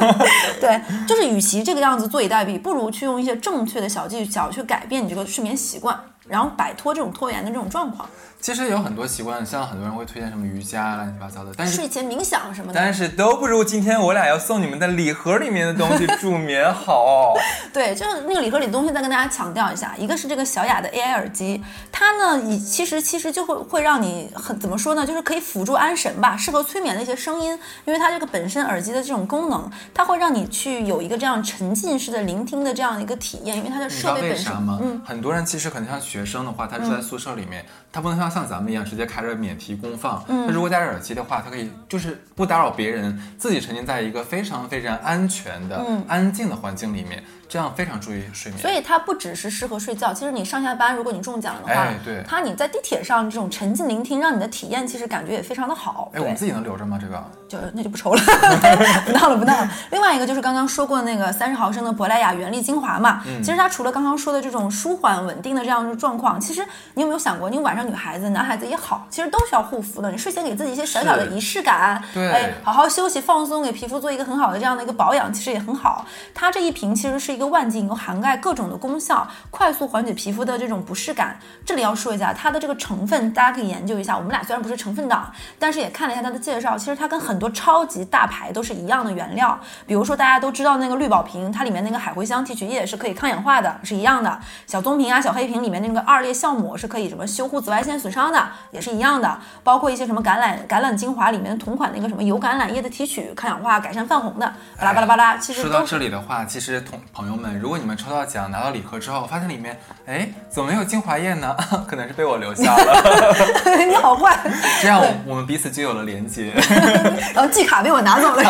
[0.61, 5.99] 对，就是与其这个样子坐以待毙，不如去用一些正确的小技巧去改变你这个睡眠习惯。
[6.29, 8.05] 然后摆脱这种拖延的这种状况。
[8.39, 12.79] 其实有很多习惯，像很多人会推荐什么瑜伽乱七八糟的，但是睡前冥想什么的。
[12.79, 17.33] 但是都不如今天我俩要送你们的礼盒里面的东西助眠好。
[17.73, 27.51] 对，就是那个礼盒里的东西，再跟大家强调一下，一个是这个小雅的 AI 耳机，它呢，以其实其实就会会让你很怎么说呢，就是可以辅助安神吧，适合催眠的一些声音，
[27.85, 34.79] 因为它这个本身耳机的这种功能，它会让你去有一个这样沉浸式的聆听的这样一个体验，因为它的设备本身啥吗？
[34.81, 37.65] 嗯，很多人其实可能像学生的话，他住在宿舍里面，
[37.97, 40.23] 他不能像像咱们一样直接开着免提功放。
[40.27, 48.61] 嗯那如果戴着耳机的话，它可以就是不打扰别人，自己沉浸在一个非常非常安全的、安静的环境里面，这样非常注意睡眠。
[48.61, 56.11] 嗯所以它不只是适合睡觉，其实你上下班，如果你中奖的话，哎对它你在地铁上这种沉浸聆听，让你的体验其实感觉也非常的好。
[56.13, 56.99] 哎，我们，自己能留着吗？
[57.01, 57.23] 这个？
[57.47, 58.21] 就那就不抽了，
[59.07, 59.71] 不闹了不闹了。
[59.89, 66.61] 另外一个就是刚刚说过那个三十毫升的珀莱雅原力精华嘛，嗯其实它除了刚刚说的这种舒缓稳定的这样的状况，其实
[66.93, 70.11] 你有没有想过，你晚上女孩子、男孩子也好，其实都需要护肤的。
[70.11, 76.05] 你睡前给自己一些小小的仪式感，对哎，好好休息放松，给皮肤做一个很好的这样的一个保养，其实也很好。
[76.33, 81.39] 它这一瓶其实是一个万金油，涵盖各种的功效，快速缓解皮肤的这种不适感。
[81.65, 84.15] 这里要说一下它的这个成分，大家可以研究一下。
[84.15, 89.57] 我们俩虽然不是成分党，但是也看了一下它的介绍，其实它跟很多超级大牌都是一样的原料。
[89.85, 94.39] 比如说大家都知道那个绿宝瓶，它里面那个海茴香提取液是可以抗氧化的，是一样的。
[94.65, 99.37] 小棕瓶啊、小黑瓶里面那个二裂酵母是可以什么修护紫外线损伤的，也是一样的。
[99.63, 111.55] 包括一些什么橄榄橄榄精华里面的同款那个什么油橄榄叶的提取，抗氧化、改善泛红的，巴拉巴拉巴拉，其实说到这里的话，其实同朋友们，如果你们抽到奖拿到礼盒之后，发现里面哎怎么没有精华液呢？
[111.87, 113.35] 可能是被我留下了，
[113.87, 114.37] 你好坏。
[114.81, 116.53] 这样我我们彼此就有了连接。
[117.33, 118.43] 然后季卡被我拿走了。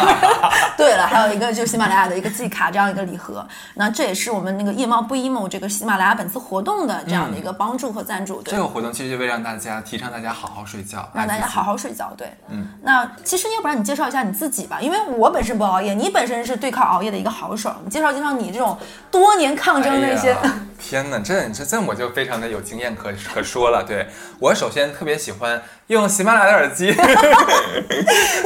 [0.77, 8.41] 对了，还有一个就是喜马拉雅的一个季卡这样一个礼盒，那这也是我们那个夜猫不 emo 这个喜马拉雅本次活动的这样的一个帮助和赞助。
[8.41, 8.57] 对这。
[8.57, 18.77] 个活动其实就为让大家提倡大家好好睡觉，让大家好好睡觉，对，嗯，那其实要不然你介绍一下你自己吧，因为我本身不熬夜，你本身是对抗熬夜的一个好手，你介绍介绍你这种
[19.09, 23.83] 多年抗争的一些，哎天哪，这这这我就非常的有经验可可说了。
[23.83, 24.07] 对
[24.39, 26.93] 我首先特别喜欢用喜马拉雅的耳机， 你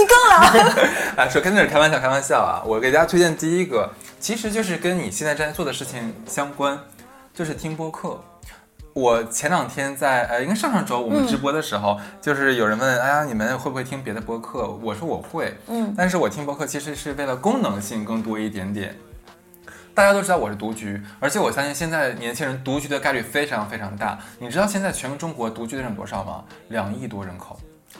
[0.06, 0.74] 更了，
[1.18, 2.64] 啊，说跟这是开玩笑，开玩笑啊！
[2.66, 6.80] 我给大家推荐第一个，其实就是跟你现在正在做的事情相关，
[7.34, 8.24] 就是听播客。
[8.94, 14.68] 我前两天在呃，应该上上周我们直播的时候，就是有人问，哎呀，你们会不会听别的播客？
[14.84, 18.96] 我说我会，嗯，但是我听播客其实是为了功能性更多一点点。
[19.94, 24.20] 大家都知道我是独居，而且我相信现在年轻人独居的概率非常非常大。
[24.40, 26.44] 你知道现在全中国独居的人多少吗？
[26.70, 27.60] 两亿多人口，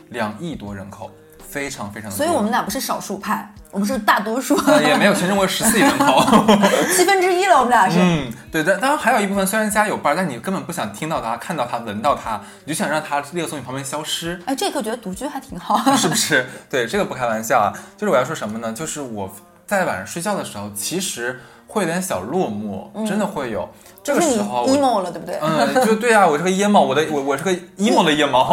[0.10, 1.10] 两亿多人口，
[1.52, 2.26] 非常非常的多。
[2.26, 6.24] 所以我们俩不是少数派，我们是大多数，呃也没有全中国十四亿人口。
[6.96, 7.98] 七分之一了，我们俩是。
[8.00, 14.42] 嗯，对，但当然还有一部分虽然家有伴儿，但你根本不想听到他、看到他、闻到他，你就想让他立刻从你旁边消失。
[14.46, 15.78] 哎，这个我觉得独居还挺好。
[15.98, 16.48] 是不是？
[16.70, 17.74] 对，这个不开玩笑啊。
[17.98, 18.72] 就是我要说什么呢？
[18.72, 19.30] 就是我
[19.68, 23.70] 在晚上睡觉的时候，其实会有点小落寞，真的会有。
[24.04, 25.40] 这个时候，emo 了，对不对？
[25.40, 28.52] 嗯，就对啊，我是个 emo，，我的我我是个 emo 的腋毛。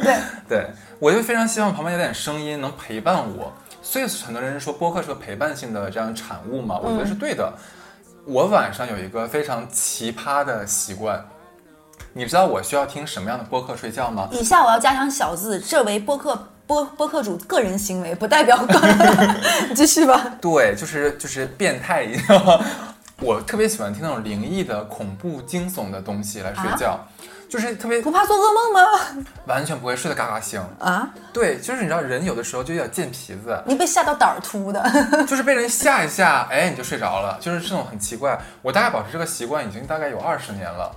[0.00, 0.16] 对，
[0.48, 3.52] 对，我就非常希望旁边有点声音能陪伴我。
[3.82, 7.52] 所以很多人说播客是个陪伴性的这样产物嘛，我觉得是对的。
[8.24, 11.24] 我晚上有一个非常奇葩的习惯，
[12.12, 14.28] 你知道我需要听什么样的播客睡觉吗？
[14.32, 18.56] 以下我要加上小字，这为播客播播客主个人行为，不代表。
[18.66, 18.96] 个人
[19.76, 20.32] 继续吧。
[20.40, 22.64] 对，就是就是变态一样。
[23.20, 26.98] 我特别喜欢听那种灵异的、恐怖、惊悚的东西来睡觉，
[27.48, 29.24] 就是特别不怕做噩梦吗？
[29.46, 30.60] 完全不会睡得嘎嘎醒。
[30.78, 34.82] 啊，对，就是你知道人有的时候就有点贱皮子，你被吓到胆儿突的。
[35.26, 38.38] 就是被人吓一吓，哎，你就睡着了，就是这种很奇怪。
[38.62, 40.90] 我大概保持这个习惯已经大概有二十年了。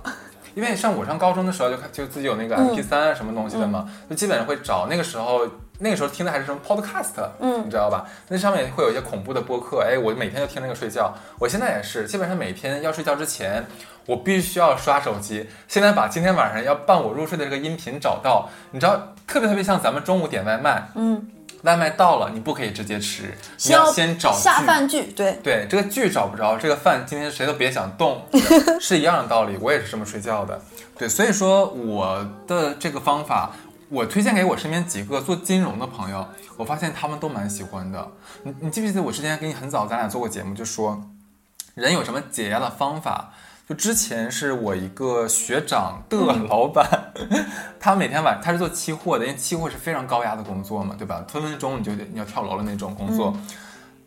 [0.54, 5.46] 因为像我上高中的时候就就自己有那个 MP 三啊什么东西的嘛，就基本上会找那个时候
[5.78, 8.04] 那个时候听的还是什么 Podcast，嗯你知道吧？
[8.28, 11.14] 那上面会有一些恐怖的播客，哎，我每天就听那个睡觉。
[11.38, 13.64] 我现在也是，基本上每天要睡觉之前，
[14.06, 18.48] 我必须要刷手机，现在把今天晚上要伴我入睡的这个音频找到。
[18.72, 21.26] 你知道，特别特别像咱们中午点外卖，嗯，
[21.62, 28.24] 外卖到了，你不可以直接吃，你要先找剧下饭剧，对，对，这个剧找不着，这个饭今天谁都别想动，
[28.80, 29.56] 是一样的道理。
[29.60, 30.60] 我也是这么睡觉的。
[30.96, 33.52] 对，所以说我的这个方法，
[33.88, 38.08] 我推荐给我身边几个做金融的朋友，我发现他们都蛮喜欢的。
[38.42, 41.02] 你你记不记得我之前给你很早咱俩做过节目，就说
[41.74, 43.32] 人有什么解压的方法？
[43.70, 46.18] 就之前是我一个学长的
[46.50, 47.12] 老板，
[47.78, 51.24] 他每天晚他是做期货的，因为期货是非常高压的工作嘛，对吧？
[51.28, 53.32] 分分钟你就得你要跳楼了那种工作。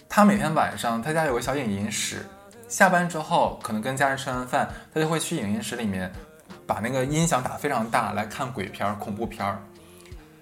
[0.10, 2.26] 他每天晚上他家有个小影音室，
[2.68, 6.12] 下班之后可能跟家人吃完饭，他就会去影音室里面
[6.68, 9.60] 把那个音响打非常大来看鬼片儿、恐怖片儿，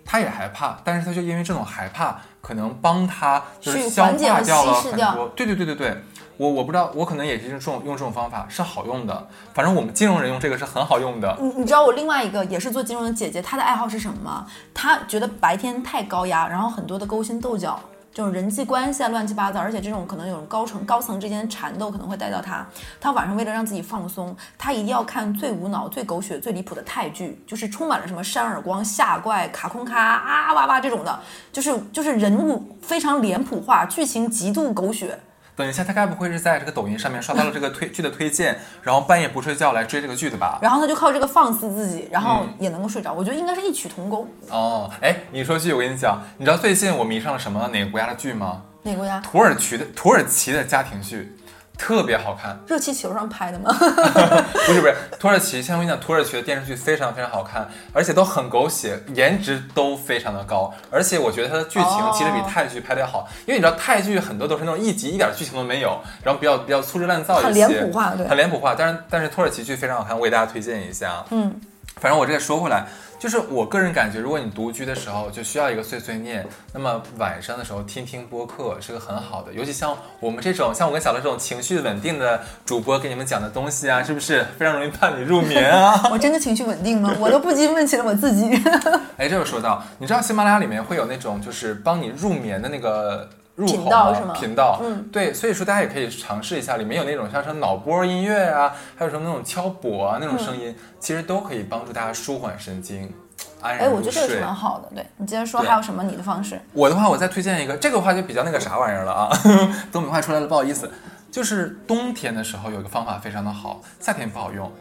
[0.03, 5.27] 他也害怕，但是他就因为这种害怕，可能帮他就是消化掉了很多。
[5.35, 6.03] 对对对对对，
[6.37, 11.37] 我我不知道，我可能也是用这种用这种方法是好用的，反正我们金融人用这个是很好用的。
[11.39, 14.47] 你你知道我另外一个也是做金融的姐姐，她的爱好是什么吗？
[14.73, 17.79] 她觉得白天太高压，然后很多的勾心斗角，
[18.11, 22.65] 这种人际关系啊乱七八糟，而且这种可能有高层高层之间缠斗可能会带到她。
[22.99, 31.19] 她晚上为了让自己放松，她一定要看最无脑、最狗血、最离谱的泰剧，就是充满了什么扇耳光、下怪、卡空卡啊哇哇这种的，
[31.51, 35.19] 就是就是人物非常脸谱化，剧情极度狗血。
[35.55, 40.57] 等一下，他该不会是在这个抖音上面刷到了这个推剧的推荐，然后半夜不睡觉来追这个剧的吧？
[40.61, 43.13] 然后他就靠这个放肆自己，然后也能够睡着。
[43.13, 44.27] 我觉得应该是异曲同工。
[44.49, 48.63] 哦，哎，你说剧，我跟你讲，你知道最近我迷上了什么哪个国家的剧吗？
[48.83, 49.19] 哪个国家？
[49.19, 51.35] 土耳其的土耳其的家庭剧，
[51.81, 52.55] 特别好看。
[52.67, 53.73] 热气球上拍的吗？
[53.73, 68.75] 不 是不是，土耳其，像我跟你讲，土耳其的电视剧非常非常好看，而且都很狗血，颜值都非常的高，而且我觉得它的剧情哦其实比泰剧拍的要好，因为你知道泰剧很多都是那种一集一点剧情都没有，然后比较比较粗制滥造一些，很脸谱化对很脸谱化。
[68.77, 71.25] 但是但是土耳其剧非常好看，我给大家推荐一下。
[71.31, 71.59] 嗯，
[71.95, 72.85] 反正我这个说回来，
[73.21, 86.01] 就是我个人感觉，如果你独居的时候就需要一个碎碎念，那么晚上的时候听听播客是个很好的，尤其像我们这种像我跟小乐这种情绪稳定的主播给你们讲的东西啊，是不是非常容易伴你入眠啊？
[86.11, 87.15] 我真的情绪稳定吗？
[87.19, 88.49] 我都不禁问起了我自己。
[89.17, 103.13] 哎，这又说到，你知道喜马拉雅里面会有那种就是帮你入眠的那个入口频道是吗频道，嗯，对，所以说大家也可以尝试一下，里面有那种像什么脑波音乐啊，还有什么那种敲钵啊那种声音，其实都可以帮助大家舒缓神经，
[103.61, 104.41] 安哎，我觉得这个是。
[104.41, 104.89] 蛮好的。
[104.95, 106.59] 对你接着说，还有什么你的方式？
[106.73, 109.29] 我的话，我再推荐一个，这个话就比较那个啥玩意儿了啊，
[109.91, 110.89] 东北话出来了，不好意思。
[111.29, 114.71] 就是冬天的时候有一个方法非常的好，夏天不好用，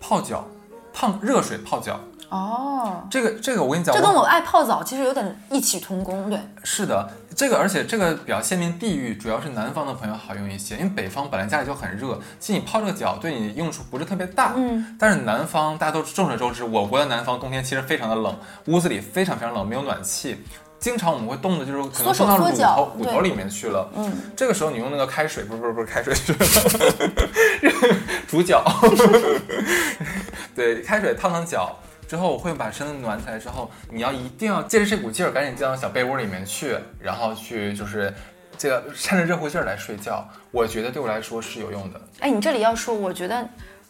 [0.00, 0.46] 泡脚，
[0.92, 1.98] 烫热水泡脚。
[2.28, 6.28] 哦，这个这个我跟你讲，这跟我爱泡澡其实有点异曲同工。
[6.28, 14.54] 对，是的，这个而且这个比较限定地域，主要是南方的朋友好用一些，因为北方本来家里就很热，其实你泡这个脚对你用处不是特别大。
[14.56, 18.36] 嗯，但是南方大家都众所周知，我国的南方冬天其实非常的冷，
[18.66, 20.42] 屋子里非常非常冷，没有暖气。
[20.78, 23.88] 经常我们会冻的，就是可能冻到骨头骨头里面去了。
[23.96, 26.14] 嗯，这个时候你用那个开水，不是不是不是开水，
[28.28, 28.62] 煮脚，
[30.54, 31.74] 对，开水烫烫脚
[32.06, 38.12] 之后，我会把身子暖起来之后，你要一定要借着这股劲儿，赶紧进到小被窝里面去，然后去就是
[38.56, 40.26] 这个趁着热乎劲儿来睡觉。
[40.50, 42.00] 我觉得对我来说是有用的。
[42.20, 43.46] 哎，你这里要说，我觉得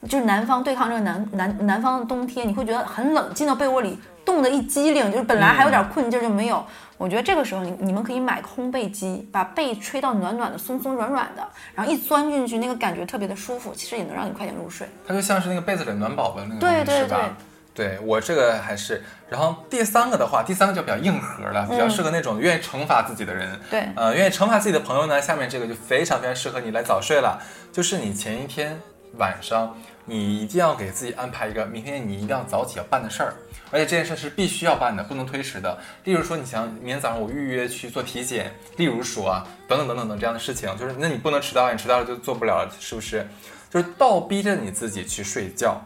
[0.09, 6.65] 就是南方对抗这个南南南方的冬天，你会觉得很冷，进到被窝里冻得一激灵，就是本来还有点困劲儿就没有。
[6.99, 14.89] 我觉得这个时候你你们可以买个烘焙机，把被吹到暖暖的、松松软软的，然后一钻进去，那个感觉特别的舒服，其实也能让你快点入睡。
[15.07, 17.37] 它就像是那个被子里暖宝宝那个东西，对对是吧？
[17.77, 23.61] 对我这个还是，然后第三个的话，第三个就比较硬核了，比较适合那种愿意惩罚自己的人。
[23.71, 27.39] 对呃，愿意惩罚自己的朋友呢，下面这个就非常非常适合你来早睡了。
[27.71, 28.81] 就是你前一天
[29.19, 33.35] 晚上，你一定要给自己安排一个明天你一定要早起要办的事儿，
[33.71, 35.77] 而且这件事是必须要办的，不能推迟的。
[36.05, 43.27] 例如说，你想明天早上我预约去做体检，例如说啊，等等等等等这样的事情，就是那你不能迟到，你迟到了就做不了了，是不是？
[43.69, 45.79] 就是倒逼着你自己去睡觉。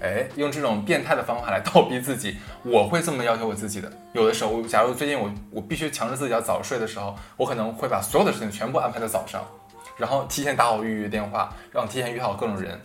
[0.00, 3.90] 哎，用这种变态的方法来倒逼自己，我会这么要求我自己的。
[4.12, 9.44] 有的时候，假如最近我我必须强制自己要早睡的时候，我可能会把所有的事情全部安排在早上，
[9.96, 12.80] 然后提前打好预约电话，然后提前约好各种人，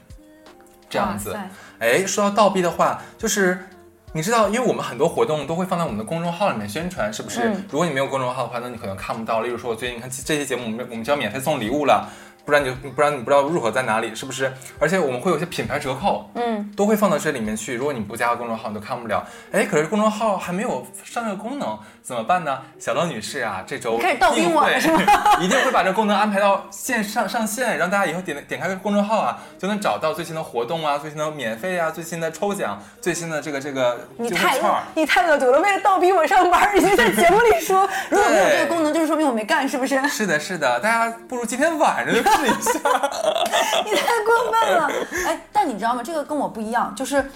[0.90, 1.50] 这样子哇塞。
[1.80, 3.60] 哎，说到倒逼的话，就是
[4.12, 7.42] 你知道，因为我们很多活动都会放在我们的公众号里面宣传，是不是？
[7.42, 9.42] 嗯如果你没有公众号的话，那你可能看不到。
[9.42, 12.08] 例如说，我最近看这期节目，我们我们就要免费送礼物了。
[12.46, 14.52] 不然你就不然你不知道入口在哪里，是不是？
[14.80, 17.76] 而且我们会有些品牌折扣，嗯，都会放到这里面去。
[17.76, 19.26] 如果你不加个公众号，你都看不了。
[19.52, 22.60] 哎，可是公众号还没有上这个功能，怎么办呢？
[22.80, 25.04] 小乐女士啊，这周开始倒逼我了一定会
[25.46, 34.54] 一定会把这功能安排到线上上线，让大家以后点点开个公众号啊，就能找到最新的活动啊、最新的免费啊、最新的抽奖、最新的这个这个你太。
[34.96, 40.02] 你太恶毒了，为了倒逼我上班，已经在节目里说，如果没有这个功能，就是说明我没干，是不是？
[40.08, 42.80] 是的，是的，大家不如今天晚上就试一下。
[43.86, 44.92] 你太过分了！
[45.28, 46.02] 哎，但你知道吗？
[46.04, 47.30] 这个跟我不一样，就是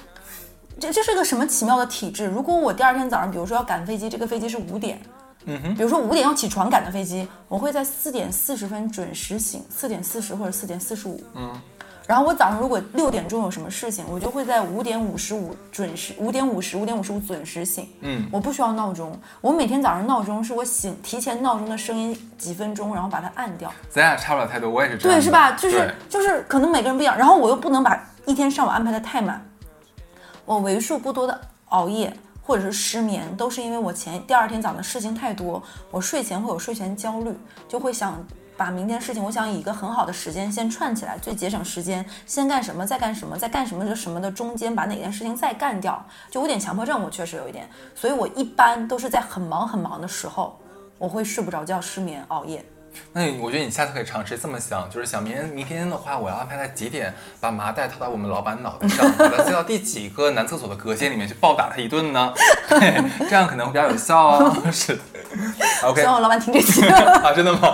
[0.79, 2.25] 这这是个什么奇妙的体质？
[2.25, 5.01] 如果我第二天早上，比如说要赶飞机，这个飞机是五点，
[5.45, 11.61] 嗯哼，比如说五点要起床赶的飞机，我会在四点四十分准时醒，四点四十或者四点四十五，嗯。
[12.07, 17.85] 然后我早上如果六点钟有什么事情，我就会在五点五十五准时，五点五十、五点五十五准时醒。
[17.99, 23.69] 嗯，我不需要闹钟，我每天早上闹钟是我醒提前闹钟的声音几分钟，然后把它按掉。
[23.89, 25.19] 咱俩差不了太多，我也是这样。
[25.19, 25.51] 对，是吧？
[25.51, 27.17] 就是就是，可能每个人不一样。
[27.17, 29.45] 然后我又不能把一天上午安排的太满，
[30.45, 37.35] 我为数不多的熬夜或者是失眠，都是因为我前第二天早上的事情太多，我睡前会有睡前焦虑，
[37.67, 38.17] 就会想
[38.57, 50.59] 把明天事情，我想以一个很好的时间先串起来，最节省时间，先干什么，再干什么，再干什么就什么的中间把哪件事情再干掉，就有点强迫症，我确实有一点，所以我一般都是在很忙很忙的时候，
[50.97, 52.65] 我会睡不着觉、失眠、熬夜。
[53.13, 62.33] 那你我觉得你下次可以尝试这么想，就是想明天明天的话，我要安排在几点把麻袋套到我们老板脑袋上，把他塞到第几个男厕所的隔间里面去暴打他一顿呢？
[62.67, 64.55] 嘿这样可能会比较有效哦。
[64.71, 65.01] 是的
[65.83, 66.85] ，OK 希望我老板听这期。
[66.87, 67.73] 啊，真的吗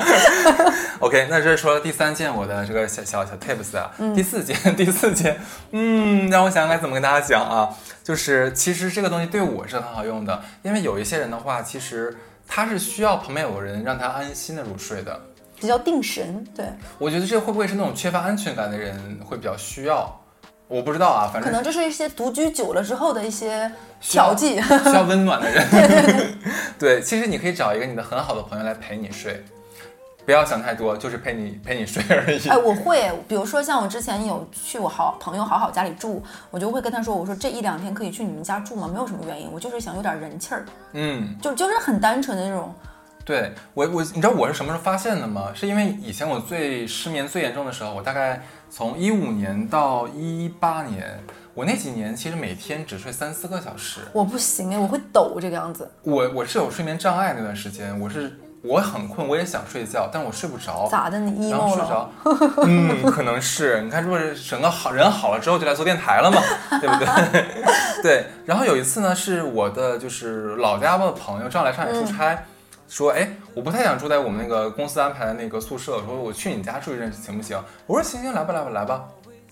[1.00, 5.40] ？OK，那这是说第三件我的这个小小小 tips 啊，第四件，第四件，
[5.72, 7.70] 嗯，让我想想该怎么跟大家讲啊，
[8.04, 12.16] 就是其实这个东西对我是很好用的，因为有一些人的话，其实
[12.48, 15.20] 他是需要旁边有个人让他安心的入睡的。
[15.60, 16.66] 比较定神，对，
[16.98, 20.20] 我觉得这会不会是那种缺乏安全感的人会比较需要？
[20.68, 23.72] 我不知道啊，反正可能这是一些独居久了之后的一些
[24.02, 24.60] 调剂。
[24.84, 26.38] 需要温暖的人。
[26.80, 29.44] 对，其实你可以找一个你的很好的朋友来陪你睡，
[30.26, 32.48] 不要想太多，就是陪你 陪你睡而已。
[32.48, 38.90] 哎，我会，比如说像我之前有去我好朋友好好家里住，我就会跟他说，我说这一两天可以去你们家住吗？
[38.92, 42.74] 没有什么原因，我就是想有点人气儿，嗯，就就是很单纯的那种。
[43.26, 45.52] 对我我你知道我是什么时候发现的吗？
[45.54, 51.18] 是因为以前我最失眠最严重的时候，我大概从一五年到一八年，
[51.54, 54.02] 我那几年其实每天只睡三四个小时。
[54.12, 60.88] 我不行哎，我会抖这个样子，我我是有睡眠障碍那段时间，我是我很困，我也想睡觉，但我睡不着。
[60.90, 61.20] 咋的？
[61.20, 61.90] 你然后 emo 睡不？
[61.90, 66.42] 着，嗯，可能是你看，如果是整个好人好了之后就来做电台了嘛，
[66.80, 67.46] 对不对？
[68.02, 68.26] 对。
[68.46, 72.46] 然后有一次呢，是我的就是老家的朋友正好来上海出差，
[72.88, 77.62] 说哎，我不太想住在我们那个公司安排的那个宿舍，说我去你家住一阵行不行？
[77.86, 79.04] 我说行行，来吧来吧来吧。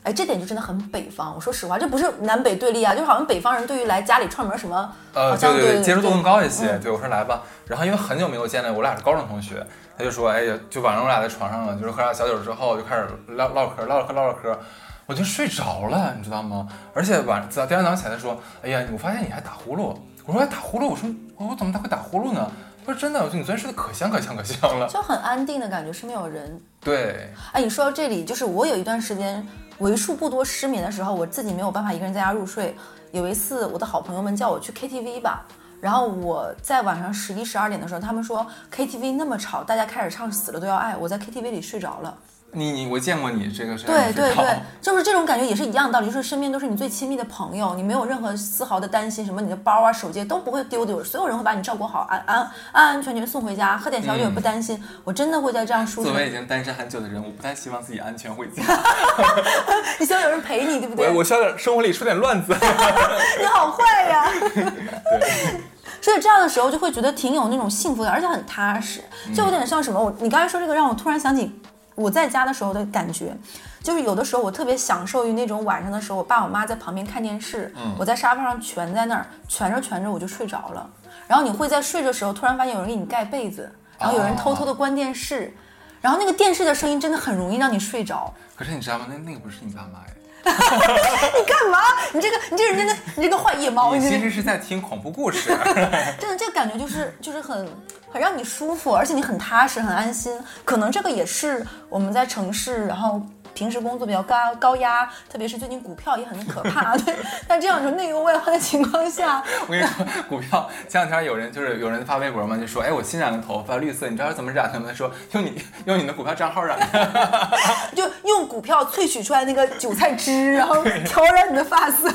[0.03, 1.33] 哎，这点就真的很北方。
[1.35, 6.71] 我说实话，这不是南北对立啊，就好像北方人对于来家里串门什么，呃，对对对，接受度更高一些。
[6.71, 9.65] 嗯对我说来吧，然后因为很久没有见了，我俩是高中同学，
[9.97, 14.57] 他就说，哎呀，就晚上我俩在床上了，就是喝点小酒之后就开始唠唠嗑，唠唠嗑，唠唠嗑，
[15.05, 16.67] 我就睡着了，你知道吗？
[16.93, 19.95] 而且晚早第二天早上起来他说，哎呀，我发现你还打呼噜。
[20.25, 22.51] 我说还打呼噜，我说我我怎么他会打呼噜呢？
[22.85, 24.87] 他说真的，我说你昨天睡得可香可香可香了。
[24.87, 26.59] 就很安定的感觉，身边有人。
[26.79, 29.45] 对，哎，你说到这里，就是我有一段时间
[29.79, 32.75] 为数不多失眠的时候，我自己没有办法一个人在家入睡。
[33.11, 35.45] 有一次，我的好朋友们叫我去 KTV 吧，
[35.81, 42.17] 然后我在晚上十一、十二点的时候，他们说 KTV 那么吵，大家开始唱《死了都要爱》，我在 KTV 里睡着了。
[42.53, 54.81] 你你我见过你这个是对对对就是这种感觉也是一样的道理，就是身边都是你最亲密的朋友，你没有任何丝毫的担心，什么你的包啊、手机都不会丢丢，所有人会把你照顾好，安安安安全全送回家，喝点小酒也不担心。
[55.03, 56.17] 我真的会在这样舒适作。
[56.17, 58.63] 为已经单身很久的人，我不太希望自己安全回家。
[59.99, 61.07] 你希望有人陪你，对不对？
[61.09, 62.53] 我我需要点生活里出点乱子。
[63.39, 64.29] 你好坏呀！
[64.53, 65.61] 对。
[66.01, 69.01] 所以这样的时候就会觉得挺有那种幸福感，而且很踏实，
[69.35, 70.03] 就有点像什么？
[70.03, 71.60] 我你刚才说这个，让我突然想起
[72.01, 73.35] 我在家的时候的感觉，
[73.81, 80.89] 就是有的时候我特别享受于那种晚上的时候，我爸我妈在旁边看电视，我在沙发上蜷在那儿，蜷着蜷着我就睡着了。
[81.27, 85.53] 然后你会在睡的时候突然发现有人给你盖被子，然后有人偷偷的关电视，
[86.01, 88.33] 然后那个电视的声音真的很容易让你睡着。
[88.55, 89.05] 可是你知道吗？
[89.07, 90.13] 那那个不是你爸妈呀，
[90.45, 91.79] 你干嘛？
[92.13, 95.49] 你这个你这人真的你这个坏夜猫，你这个你其实是在听恐怖故事。
[96.19, 97.67] 真的，这个感觉就是就是很
[98.11, 100.37] 很让你舒服，而且你很踏实、很安心。
[100.65, 103.21] 可能这个也是我们在城市，然后
[103.53, 106.95] 平时工作比较高高压，特别是最近股票也很可怕。
[106.99, 107.15] 对，
[107.47, 114.87] 但这样就内忧外患的情况下， 我跟你说，股票前两天有人就是有人发微博嘛，就说，哎，我新染的头发绿色，你知道是怎么染的吗？
[114.89, 117.51] 他说用你用你的股票账号染的。
[117.95, 122.09] 就用股票萃取出来那个韭菜汁，然后调染你的发色。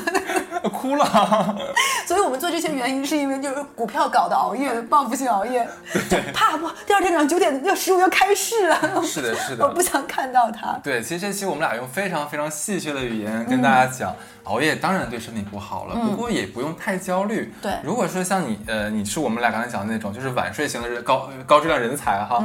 [0.73, 1.55] 哭了。
[2.05, 5.67] 所以我们做这些原因是因为就是股票搞的熬夜，报复性熬夜，
[6.09, 9.03] 就怕不第二天早上九点要十五要开市了。
[9.03, 9.65] 是的，是的。
[9.65, 10.77] 我不想看到它。
[10.83, 14.15] 对，其实这期我们俩用非常非常戏谑的语言跟大家讲，
[14.45, 17.53] 熬夜当然对身体不好了，不过也不用太焦虑。
[17.61, 22.41] 对如果说像你，呃，你是我们俩刚才讲的那种，就是晚睡型的人高高质量人才哈，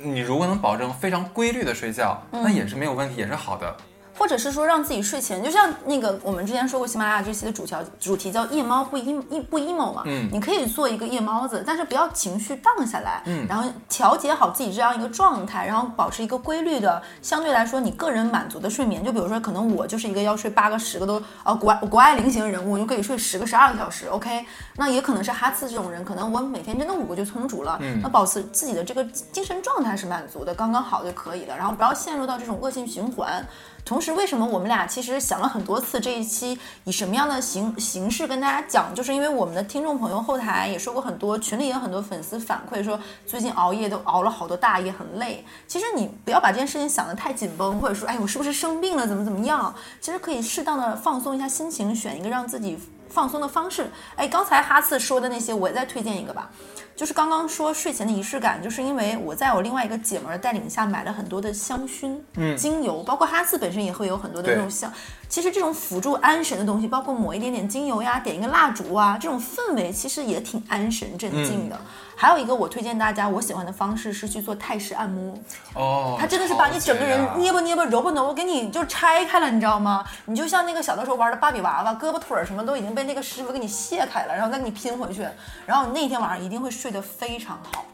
[0.00, 3.76] 你如果能保证非常规律的睡觉，那也是没有问题，也是好的。
[4.16, 10.28] 或者是说让自己睡前，就像那个我们之前说过喜马拉雅这期的主条主题叫夜猫不 emo 不 emo 嘛，嗯。
[10.32, 24.44] 你可以做一个夜猫子，但是不要情绪荡下来，嗯，然后调节好自己这样一个状态，然后保持一个规律的，相对来说你个人满足的睡眠，就比如说可能我就是一个要睡八个十个都呃国外国外零型人物，我就可以睡十个十二个小时，OK，
[24.76, 33.44] 那也可能是哈次这种人，可能我每天真的五个就充足了，那保持自己的这个精神状态是满足的，刚刚好就可以了，然后不要陷入到这种恶性循环。
[33.84, 45.44] 同时，为什么我们俩其实想了很多次这一期以什么样的形形式跟大家讲，就是因为我们的听众朋友后台也说过很多，群里也有很多粉丝反馈说最近熬夜都熬了好多大夜，很累。
[45.66, 49.74] 其实你不要把这件事情想得太紧绷，或者说哎我是不是生病了，怎么怎么样？
[50.00, 52.78] 其实可以适当的放松一下心情，选一个让自己
[53.12, 53.90] 放松的方式。
[54.16, 56.50] 哎，刚才哈次说的那些，我也再推荐一个吧。
[56.94, 64.92] 就是刚刚说睡前的仪式感，就是因为我在我另外一个姐们儿带领下买了很多的香薰、嗯精油，包括哈次本身也会有很多的对这种香。
[65.32, 71.80] 其实这种辅助安神的东西，包括抹一点点精油呀，点一个蜡烛啊，这种氛围其实也挺安神镇静的。
[72.14, 75.34] 还有一个我推荐大家我喜欢的方式是去做泰式按摩，
[75.74, 80.04] 哦，它真的是把你整个人捏吧捏吧、揉吧揉吧，给你就拆开了，你知道吗？
[80.26, 85.26] 你就像那个小的时候玩的芭比娃娃，胳膊腿儿什么都已经被那个师傅给你卸开了，然后再给你拼回去，
[85.64, 87.86] 然后你那天晚上一定会睡得非常好。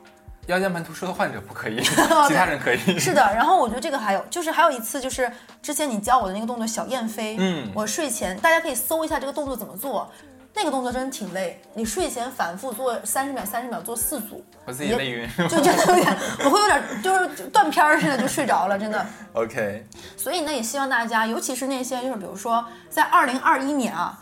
[0.49, 1.81] 腰间盘突出的患者不可以，
[2.27, 2.99] 其他人可以。
[2.99, 5.31] 是的，然后我觉得这个还有，就是还有一次，就是
[5.63, 10.11] 之前你教我的那个动作小燕飞，嗯我睡前大家可以搜一下这个动作怎么做。
[10.55, 15.29] 那个动作真的挺累，你睡前反复做三十秒，三十秒做四组，我自己累晕。
[15.49, 19.07] 就真的有点，我会有点就是断片儿似的就睡着了，真的。
[19.35, 19.87] OK，
[20.17, 24.19] 所以呢，也希望大家，尤其是那些就是比如说在二零二一年啊，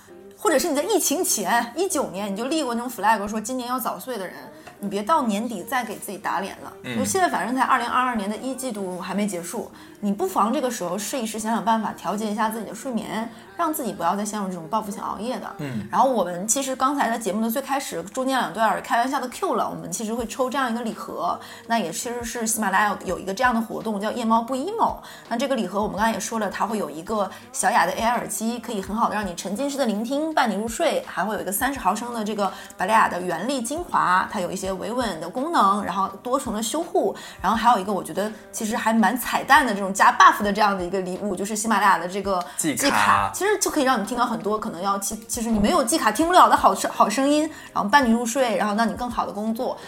[0.47, 4.37] 或者是你在疫情前一九年你就立过那种 flag 说今年要早睡的人，
[4.79, 6.73] 你别到年底再给自己打脸了。
[6.97, 9.69] 就现在反正才二零二二年的一季度还没结束，
[9.99, 15.53] 你不妨这个时候试一试，想想办法调节一下自己的睡眠，让自己不要再陷入这种报复性熬夜的。
[15.59, 21.37] 嗯，然后我们其实刚才在节目的最开始，中间两段儿开玩笑的 Q 了，我们其实会抽这样一个礼盒，
[21.67, 24.99] 那也其实是喜马拉雅有一个这样的活动叫夜猫不 emo。
[25.29, 49.79] 那这个礼盒我们刚才也说了，它会有一个小雅的 AI 耳机，可以很好的让你沉浸式的聆听，伴你入睡，还会有一个三十毫升的这个百利雅的原力精华，它有一些维稳的功能，然后多重的修护，然后还有一个我觉得其实还蛮彩蛋的这种加 buff 的这样的一个礼物，就是喜马拉雅的这个季季卡其实就可以让你听到很多可能要其其实你没有季卡听不了的好声好声音，然后伴你入睡，然后让你更好的工作。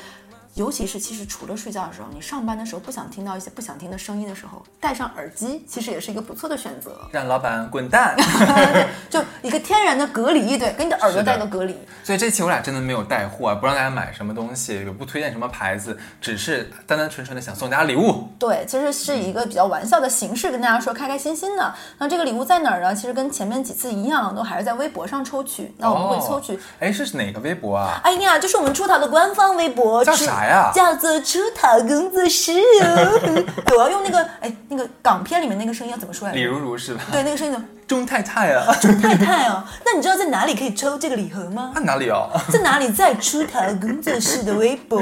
[0.58, 6.98] 尤其是其实除了睡觉的时候，你上班的时候不想听到一些不想听的声音的时候，戴上耳机其实也是一个不错的选择。
[7.12, 8.16] 让老板滚蛋。
[8.18, 11.78] 对就一个天然的隔离，对，给你的耳朵带个隔离。
[12.02, 18.28] 所以这期我俩真的没有带货啊，不让大家买什么东西，也不推荐什么牌子，只是单单纯纯的想送大家礼物。
[18.36, 21.72] 对，其实是以一个比较玩笑的形式跟大家说，开开心心的。
[21.98, 22.92] 那这个礼物在哪儿呢？
[22.92, 25.72] 其实跟前面几次一样，都还是在微博上抽取。
[25.78, 28.00] 那我们会抽取哦，哎，是哪个微博啊？
[28.02, 33.44] 哎呀，就是我们出逃的官方微博，叫出啥呀叫做出逃工作室哦。
[33.76, 36.38] 我要用那个哎，那个港片里面那个声音要怎么说来着？
[36.38, 37.02] 李如如是吧？
[37.12, 37.66] 对，那个声音怎么？
[37.86, 41.72] 钟太太啊，钟太太哦，那你知道在哪里可以抽这个礼盒吗？
[41.74, 42.28] 在哪里哦？
[42.52, 42.90] 在哪里？
[42.92, 45.00] 在出逃工作室的微博，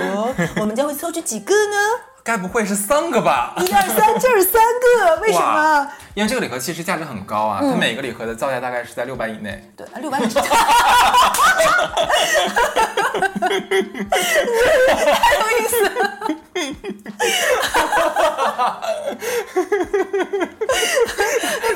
[0.60, 1.76] 我们将会抽取几个呢？
[2.26, 3.54] 该不会是三个吧？
[3.58, 5.16] 一二三，就是三个。
[5.20, 5.88] 为什么？
[6.14, 9.62] 因为这个礼盒其实价值很高啊，它每个礼盒的造价大概是在六百以内。
[9.76, 10.26] 对，六百米。
[10.34, 10.40] 太
[15.38, 15.90] 有意思了。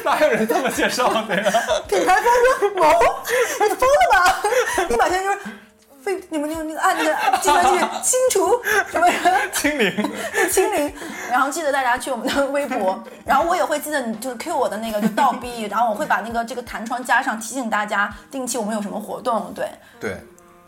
[0.02, 1.52] 哪有人这么介绍的呀？
[1.86, 2.90] 品牌方说毛，
[3.60, 4.42] 你疯了吧？
[4.88, 5.30] 一马现在就
[6.00, 7.70] 是非你们那个那个按那个计算器
[8.02, 8.50] 清除
[8.90, 9.06] 什么
[9.52, 10.10] 清零。
[10.50, 10.92] 清零，
[11.30, 19.52] 然后记得大家去我们的微博， 然后我也会记得你就是 Q 我的那个就倒逼，然后我会把那个这个弹窗加上，提醒大家定期我们有什么活动。
[19.54, 19.68] 对，
[20.00, 20.16] 对，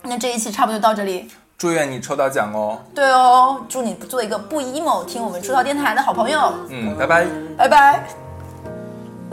[0.03, 1.31] 那这一期差不多就到这里。
[1.59, 2.79] 祝愿你抽到奖哦。
[2.95, 7.27] 对哦，祝你做一个不 emo 听我们出道电台的好朋友，嗯，拜拜。
[7.57, 8.32] 拜拜。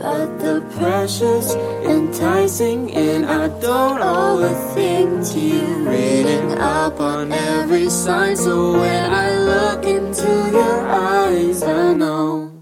[0.00, 5.60] But the pressure's enticing, and I don't overthink you.
[5.86, 12.59] Reading up on every sign, so when I look into your eyes, I know